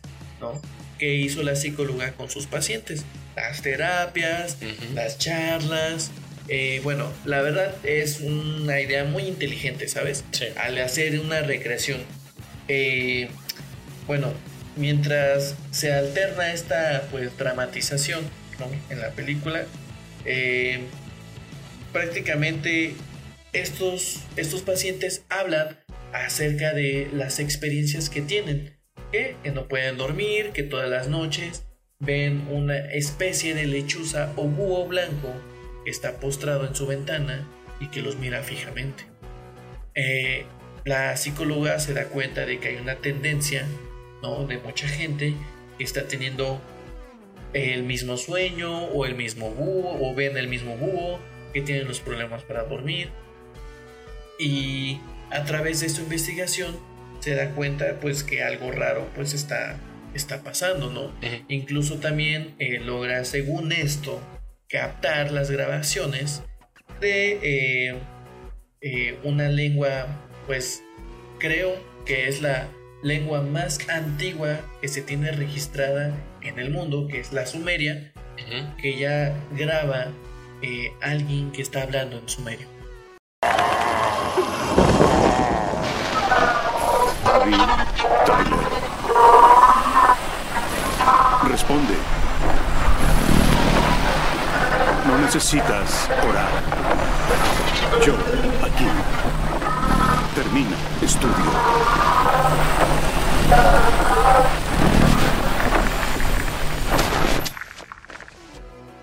[0.54, 0.62] ¿no?
[1.00, 3.04] Que hizo la psicóloga con sus pacientes.
[3.36, 4.58] Las terapias,
[4.94, 6.12] las charlas.
[6.48, 10.24] eh, bueno, la verdad es una idea muy inteligente, ¿sabes?
[10.32, 10.46] Sí.
[10.58, 12.02] Al hacer una recreación.
[12.68, 13.30] Eh,
[14.08, 14.32] bueno,
[14.76, 18.22] mientras se alterna esta pues dramatización
[18.60, 18.68] ¿no?
[18.90, 19.66] en la película,
[20.26, 20.80] eh,
[21.92, 22.96] prácticamente
[23.54, 25.78] estos, estos pacientes hablan
[26.14, 28.75] acerca de las experiencias que tienen,
[29.44, 31.66] que, no pueden dormir, que todas las noches
[32.00, 35.34] ven una especie de lechuza o búho blanco
[35.84, 37.48] que está postrado en su ventana
[37.80, 39.06] y que los mira fijamente.
[39.94, 40.46] Eh,
[40.84, 43.66] la psicóloga se da cuenta de que hay una tendencia
[44.22, 44.46] ¿no?
[44.46, 45.34] de mucha gente
[45.78, 46.62] que está teniendo
[47.54, 51.20] el mismo sueño o el mismo búho o ven el mismo búho
[51.54, 53.10] que tienen los problemas para dormir
[54.38, 55.00] y
[55.32, 56.78] a través de su investigación
[57.26, 59.78] se da cuenta pues que algo raro pues está,
[60.14, 61.12] está pasando, ¿no?
[61.48, 64.22] Incluso también eh, logra según esto
[64.70, 66.44] captar las grabaciones
[67.02, 67.96] de eh,
[68.82, 70.06] eh, una lengua
[70.46, 70.84] pues
[71.40, 71.74] creo
[72.06, 72.68] que es la
[73.02, 78.14] lengua más antigua que se tiene registrada en el mundo, que es la sumeria,
[78.80, 80.12] que ya graba
[81.02, 82.68] alguien que está hablando en sumerio.
[87.36, 87.52] Abby
[88.26, 88.60] Tyler.
[91.50, 91.96] Responde.
[95.06, 96.50] No necesitas orar.
[98.06, 98.14] Yo,
[98.64, 98.86] aquí.
[100.34, 101.52] Termina estudio.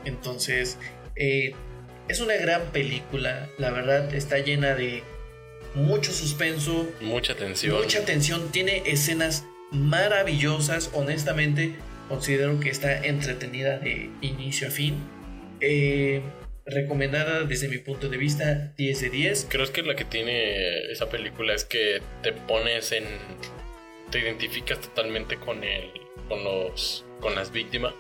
[0.07, 0.79] Entonces,
[1.17, 1.55] eh,
[2.09, 5.03] es una gran película, la verdad está llena de
[5.75, 7.77] mucho suspenso, Mucha tensión.
[7.77, 11.75] mucha tensión, tiene escenas maravillosas, honestamente
[12.09, 15.22] considero que está entretenida de inicio a fin.
[15.63, 16.21] Eh,
[16.67, 19.47] recomendada desde mi punto de vista 10 de 10.
[19.49, 23.05] Creo que lo que tiene esa película es que te pones en.
[24.11, 25.91] te identificas totalmente con el.
[26.29, 27.05] con los.
[27.21, 27.95] con las víctimas.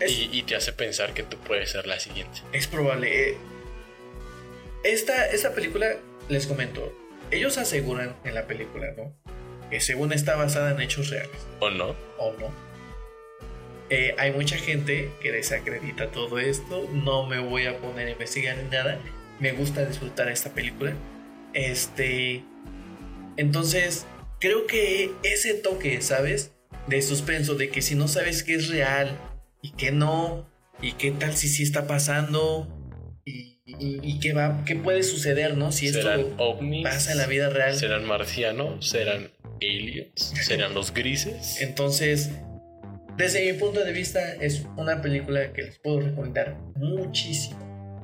[0.00, 2.40] Es, Y, y te hace pensar que tú puedes ser la siguiente.
[2.52, 3.30] es probable.
[3.30, 3.36] eh,
[4.84, 5.96] esta, esta película,
[6.28, 6.92] les comento,
[7.30, 9.12] ellos aseguran en la película, ¿no?
[9.68, 11.36] Que según está basada en hechos reales.
[11.58, 11.96] ¿O no?
[12.18, 12.65] o no.
[13.90, 16.88] Eh, hay mucha gente que desacredita todo esto.
[16.92, 18.98] No me voy a poner a investigar ni nada.
[19.40, 20.94] Me gusta disfrutar esta película.
[21.52, 22.42] Este.
[23.36, 24.06] Entonces,
[24.40, 26.52] creo que ese toque, ¿sabes?
[26.86, 29.16] De suspenso, de que si no sabes qué es real
[29.62, 30.48] y qué no,
[30.80, 32.68] y qué tal si sí está pasando,
[33.24, 35.72] y, y- y qué, va, qué puede suceder, ¿no?
[35.72, 36.84] Si esto ¿Serán ovnis?
[36.84, 37.74] pasa en la vida real.
[37.76, 38.88] ¿Serán marcianos?
[38.88, 39.30] ¿Serán
[39.60, 40.32] aliens?
[40.42, 41.60] ¿Serán los grises?
[41.60, 42.30] Entonces,
[43.16, 47.58] desde mi punto de vista, es una película que les puedo recomendar muchísimo,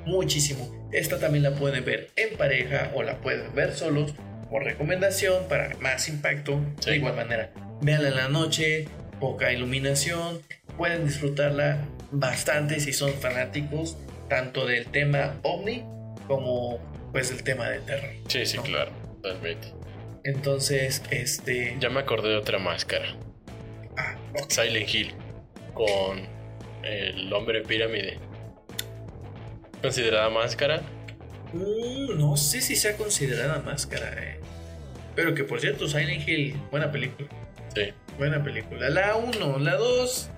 [0.06, 0.88] muchísimo.
[0.92, 4.14] Esta también la pueden ver en pareja o la pueden ver solos
[4.50, 6.60] por recomendación para más impacto.
[6.80, 6.90] Sí.
[6.90, 8.88] De igual manera, véanla en la noche,
[9.20, 10.40] poca iluminación,
[10.76, 11.78] pueden disfrutarla
[12.10, 13.96] bastante si son fanáticos
[14.28, 15.84] tanto del tema ovni
[16.26, 16.78] como
[17.12, 18.10] pues el tema de terror.
[18.28, 18.62] Sí, sí, ¿no?
[18.62, 18.90] claro.
[19.22, 19.68] Totalmente.
[20.24, 21.76] Entonces, este...
[21.80, 23.14] Ya me acordé de otra máscara.
[24.48, 25.12] Silent Hill.
[25.74, 26.26] Con
[26.82, 28.18] el hombre pirámide.
[29.80, 30.82] Considerada máscara.
[31.52, 34.40] Mm, no sé si sea considerada máscara, eh.
[35.14, 37.28] Pero que por cierto, Silent Hill, buena película.
[37.74, 37.92] Sí.
[38.18, 38.88] Buena película.
[38.90, 40.30] La 1, la 2,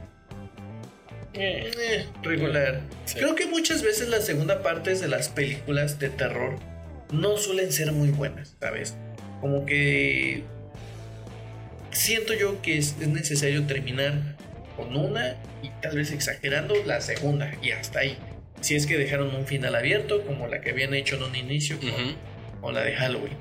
[1.35, 2.81] Eh, eh, regular.
[3.07, 3.19] Sí.
[3.19, 6.57] Creo que muchas veces las segunda partes de las películas de terror
[7.13, 8.97] no suelen ser muy buenas, ¿sabes?
[9.41, 10.45] Como que
[11.95, 14.37] siento yo que es, es necesario terminar
[14.77, 18.19] con una y tal vez exagerando la segunda y hasta ahí.
[18.61, 21.79] Si es que dejaron un final abierto como la que habían hecho en un inicio
[22.61, 23.37] con, la de Halloween,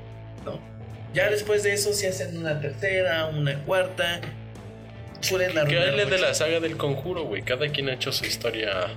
[0.45, 0.59] ¿no?
[1.13, 4.19] Ya después de eso se hacen una tercera, una cuarta.
[5.21, 7.41] Suelen Que arruinar es de la saga del conjuro, güey.
[7.43, 8.89] Cada quien ha hecho su historia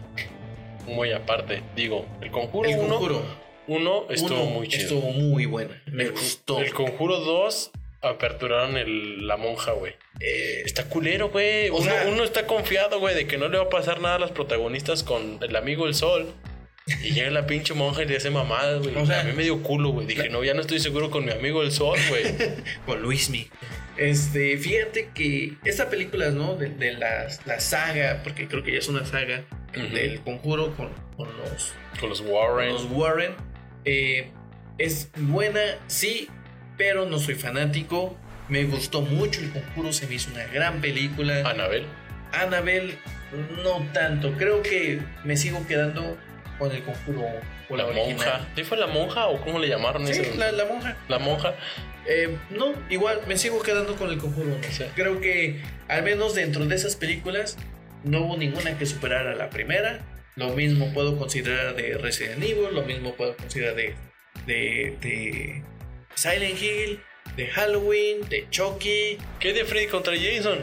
[0.87, 1.63] muy aparte.
[1.77, 3.23] Digo, el conjuro El 1 conjuro.
[3.69, 4.83] uno estuvo Uno muy chido.
[4.83, 5.81] Estuvo muy buena.
[5.87, 6.59] Me gustó.
[6.59, 7.71] El conjuro 2
[8.09, 9.95] aperturaron el, la monja, güey.
[10.21, 11.71] Eh, Está culero, güey.
[11.71, 14.19] Uno, sea- uno está confiado, güey, de que no le va a pasar nada a
[14.19, 16.27] las protagonistas con el amigo del sol.
[17.03, 18.95] Y llega la pinche monja y le hace mamadas, güey.
[18.97, 20.07] O sea- a mí me dio culo, güey.
[20.07, 22.25] Dije, no, ya no estoy seguro con mi amigo del sol, güey.
[22.87, 23.49] con Luismi.
[23.97, 26.55] Este, fíjate que esta película, ¿no?
[26.55, 29.43] De, de la, la saga, porque creo que ya es una saga
[29.93, 32.73] del conjuro con, con los, con los con Warren.
[32.75, 33.33] los Warren.
[33.85, 34.31] eh,
[34.79, 36.29] es buena, sí,
[36.77, 38.17] pero no soy fanático.
[38.49, 41.39] Me gustó mucho el conjuro, se me hizo una gran película.
[41.49, 41.85] Anabel.
[42.33, 42.97] Annabelle,
[43.65, 44.33] no tanto.
[44.33, 46.17] Creo que me sigo quedando
[46.59, 47.23] con el conjuro.
[47.69, 48.15] Con La, original.
[48.17, 48.47] monja.
[48.55, 50.37] ¿Sí fue la monja o cómo le llamaron Sí, ese?
[50.37, 50.97] la, la monja.
[51.09, 51.55] La monja.
[52.07, 54.47] Eh, no, igual me sigo quedando con el conjuro.
[54.49, 54.57] uno.
[54.71, 54.85] Sí.
[54.95, 57.57] Creo que al menos dentro de esas películas
[58.05, 59.99] no hubo ninguna que superara la primera.
[60.37, 63.95] Lo mismo puedo considerar de Resident Evil, lo mismo puedo considerar de,
[64.47, 65.63] de, de
[66.17, 67.01] Silent Hill,
[67.37, 69.19] de Halloween, de Chucky.
[69.39, 70.59] ¿Qué de Freddy contra Jason?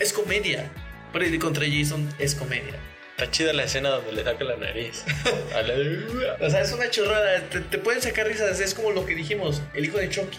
[0.00, 0.70] Es comedia.
[1.12, 2.74] Freddy contra Jason es comedia.
[3.16, 5.04] Está chida la escena donde le saca la nariz.
[5.54, 7.40] A la de- O sea, es una chorrada.
[7.48, 8.58] Te, te pueden sacar risas.
[8.58, 10.38] Es como lo que dijimos, el hijo de Chucky.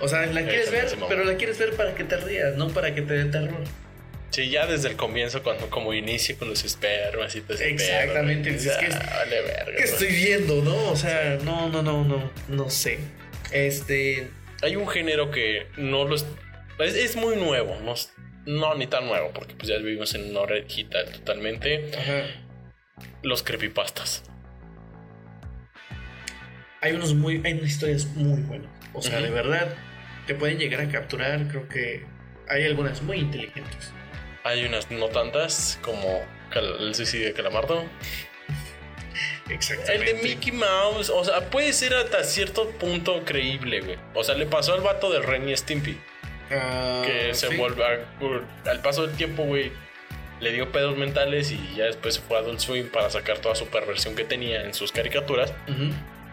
[0.00, 2.94] O sea, la quieres ver, pero la quieres ver para que te rías, no para
[2.94, 3.60] que te dé terror.
[4.30, 8.50] Sí, ya desde el comienzo, cuando como inicia con los espermas y todo ese Exactamente,
[8.52, 8.78] dices, güey.
[8.78, 10.90] ¿qué es- Ah, vale verga, ¿Qué estoy viendo, no?
[10.90, 12.98] O sea, no, no, no, no, no sé.
[13.52, 14.28] Este,
[14.62, 16.24] Hay un género que no los...
[16.78, 18.12] Es, es muy nuevo, no, es-
[18.46, 21.90] no ni tan nuevo, porque pues ya vivimos en una hora digital totalmente.
[21.98, 22.26] ajá.
[23.22, 24.22] Los creepypastas.
[26.82, 28.70] Hay unos muy, hay unas historias muy buenas.
[28.92, 29.74] O sea, de verdad,
[30.26, 31.46] te pueden llegar a capturar.
[31.48, 32.04] Creo que
[32.48, 33.92] hay algunas muy inteligentes.
[34.44, 36.22] Hay unas no tantas como
[36.54, 37.84] el suicidio de Calamardo.
[39.48, 40.14] El Exactamente.
[40.14, 43.98] de Mickey Mouse, o sea, puede ser hasta cierto punto creíble, güey.
[44.14, 45.98] O sea, le pasó al vato de Ren y Stimpy.
[46.52, 47.56] Ah, que se sí.
[47.56, 49.72] vuelve a- al paso del tiempo, güey,
[50.40, 53.54] le dio pedos mentales y ya después se fue a Adult Swim para sacar toda
[53.54, 55.52] su perversión que tenía en sus caricaturas,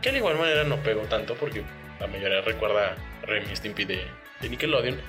[0.01, 1.63] que de igual manera no pegó tanto porque
[1.99, 4.05] la mayoría recuerda a Ren y Stimpy de,
[4.41, 4.99] de Nickelodeon.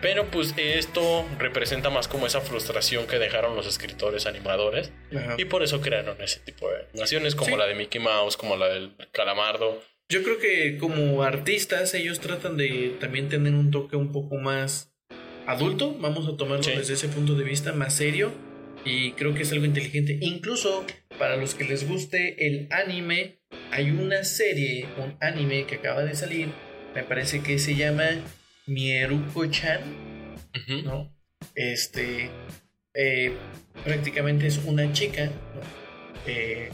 [0.00, 5.34] Pero pues esto representa más como esa frustración que dejaron los escritores animadores Ajá.
[5.36, 7.56] y por eso crearon ese tipo de animaciones como Sí.
[7.56, 9.82] la de Mickey Mouse, como la del Calamardo.
[10.08, 14.92] Yo creo que como artistas ellos tratan de también tener un toque un poco más
[15.46, 16.72] adulto, vamos a tomarlo Sí.
[16.76, 18.32] desde ese punto de vista más serio
[18.84, 20.18] y creo que es algo inteligente.
[20.22, 20.84] Incluso
[21.18, 23.38] para los que les guste el anime,
[23.70, 26.48] hay una serie, un anime que acaba de salir,
[26.94, 28.08] me parece que se llama
[28.66, 29.80] Mieruko-chan.
[30.84, 31.12] ¿no?
[31.54, 32.30] Este,
[32.94, 33.32] eh,
[33.84, 35.60] prácticamente es una chica, ¿no?
[36.26, 36.70] Eh,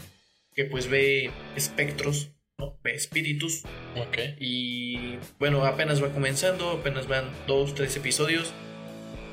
[0.53, 2.77] que pues ve espectros, ¿no?
[2.83, 3.63] Ve espíritus
[3.95, 4.17] Ok.
[4.39, 8.53] y bueno, apenas va comenzando, apenas van dos, tres episodios.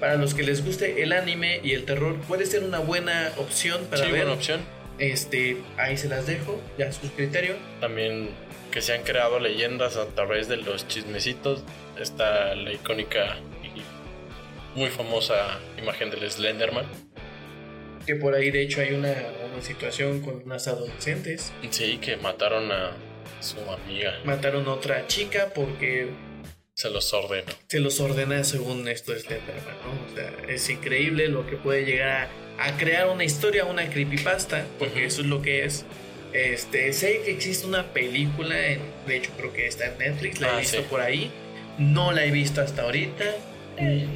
[0.01, 3.85] Para los que les guste el anime y el terror, puede ser una buena opción
[3.87, 4.23] para Sí, ver.
[4.23, 4.61] buena opción.
[4.99, 7.57] Este, ahí se las dejo, ya a su criterio.
[7.81, 8.29] También
[8.75, 11.63] que se han creado leyendas a través de los chismecitos.
[11.97, 16.85] Está la icónica y muy famosa imagen del Slenderman.
[18.05, 19.15] Que por ahí, de hecho, hay una,
[19.53, 21.53] una situación con unas adolescentes.
[21.71, 22.91] Sí, que mataron a
[23.39, 24.19] su amiga.
[24.25, 26.09] Mataron a otra chica porque
[26.75, 27.53] Se los ordenó.
[27.69, 30.13] se los ordena según esto es Slenderman, ¿no?
[30.13, 34.67] O sea, es increíble lo que puede llegar a, a crear una historia, una creepypasta,
[34.81, 35.87] porque eso es lo que es.
[36.35, 40.49] Este, sé que existe una película, en- de hecho creo que está en Netflix, la
[40.49, 40.87] he Ah, visto sí.
[40.91, 41.31] por ahí,
[41.79, 43.25] no la he visto hasta ahorita,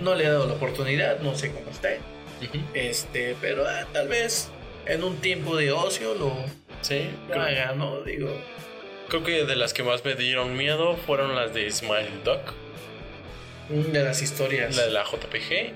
[0.02, 1.90] no le he dado la oportunidad, no sé cómo está,
[2.74, 4.50] este, pero ah, tal vez
[4.86, 6.34] en un tiempo de ocio lo,
[6.82, 8.00] Sí, lo creo, haga, ¿no?
[8.02, 8.36] Digo,
[9.08, 12.52] creo que de las que más me dieron miedo fueron las de Smile Duck,
[13.92, 14.76] de las historias.
[14.76, 15.72] la de la JPG.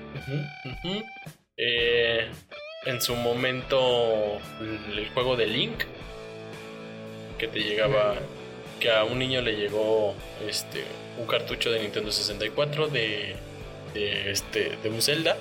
[1.57, 2.27] Eh,
[2.85, 4.39] en su momento,
[4.95, 5.83] el juego de Link,
[7.43, 8.15] que te llegaba,
[8.79, 10.15] que a un niño le llegó
[10.47, 10.83] este
[11.17, 13.35] un cartucho de Nintendo 64 de,
[13.93, 15.37] de este de un Zelda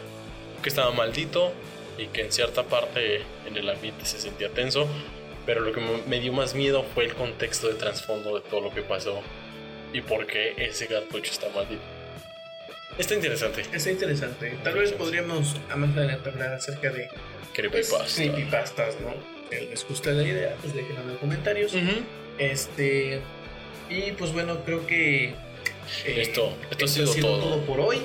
[0.62, 1.52] que estaba maldito
[1.98, 4.88] y que en cierta parte en el ambiente se sentía tenso,
[5.46, 8.70] pero lo que me- dio más miedo fue el contexto de trasfondo de todo lo
[8.74, 9.20] que pasó
[9.92, 11.82] y por qué ese cartucho está maldito.
[12.98, 13.62] Está interesante.
[13.72, 14.58] Está interesante.
[14.62, 18.14] Tal vez podríamos a más adelante hablar acerca de pues, Creepypasta.
[18.14, 19.41] creepypastas, ¿no?
[19.70, 21.72] Les gusta la idea, pues déjenlo en los comentarios.
[22.38, 23.20] Este.
[23.90, 25.24] Y pues bueno, creo que.
[25.28, 25.34] eh,
[26.04, 27.64] Esto- esto ha sido todo.
[27.66, 27.98] por hoy.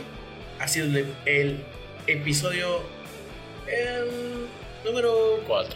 [0.59, 1.59] Ha sido el, el
[2.07, 2.81] episodio.
[3.67, 4.47] em,
[4.85, 5.75] número Cuatro.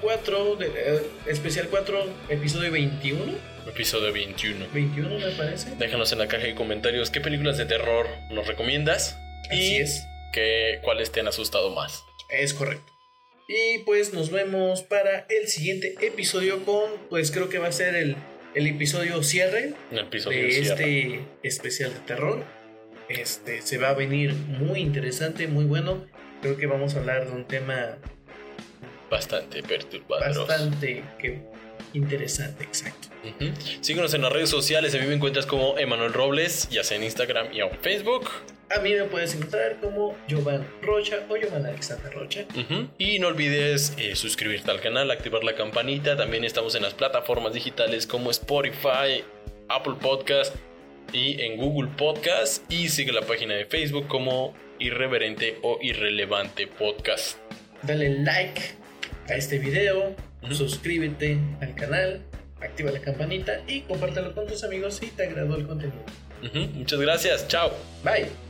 [0.00, 3.32] 4, de, eh, especial 4, episodio 21.
[3.66, 4.66] Episodio 21.
[4.72, 5.70] 21 me parece.
[5.76, 9.18] Déjanos en la caja de comentarios qué películas de terror nos recomiendas
[9.50, 10.06] Así y es.
[10.82, 12.04] cuáles te han asustado más.
[12.28, 12.92] Es correcto.
[13.48, 17.94] Y pues nos vemos para el siguiente episodio con, pues creo que va a ser
[17.94, 18.16] el,
[18.54, 20.72] el episodio cierre En el episodio de cierre.
[20.72, 22.44] este especial de terror.
[23.08, 26.04] Este se va a venir muy interesante, muy bueno.
[26.42, 27.98] Creo que vamos a hablar de un tema
[29.08, 30.48] Bastante perturbador.
[30.48, 31.42] bastante que
[31.96, 33.08] interesante, exacto.
[33.80, 34.94] Síguenos en las redes sociales.
[34.94, 38.30] A mí me encuentras como Emanuel Robles, ya sea en Instagram y en Facebook.
[38.74, 42.44] A mí me puedes encontrar como Jovan Rocha o Jovan Alexander Rocha.
[42.98, 46.16] Y no olvides eh, suscribirte al canal, activar la campanita.
[46.16, 49.24] También estamos en las plataformas digitales como Spotify,
[49.68, 50.54] Apple Podcast
[51.12, 52.70] y en Google Podcast.
[52.70, 57.38] Y sigue la página de Facebook como Irreverente o Irrelevante Podcast.
[57.82, 58.85] Dale like
[59.28, 60.14] a este video,
[60.50, 62.22] suscríbete al canal,
[62.60, 66.04] activa la campanita y compártelo con tus amigos si te agradó el contenido.
[66.74, 67.48] Muchas gracias.
[67.48, 67.72] Chao.
[68.04, 68.45] Bye.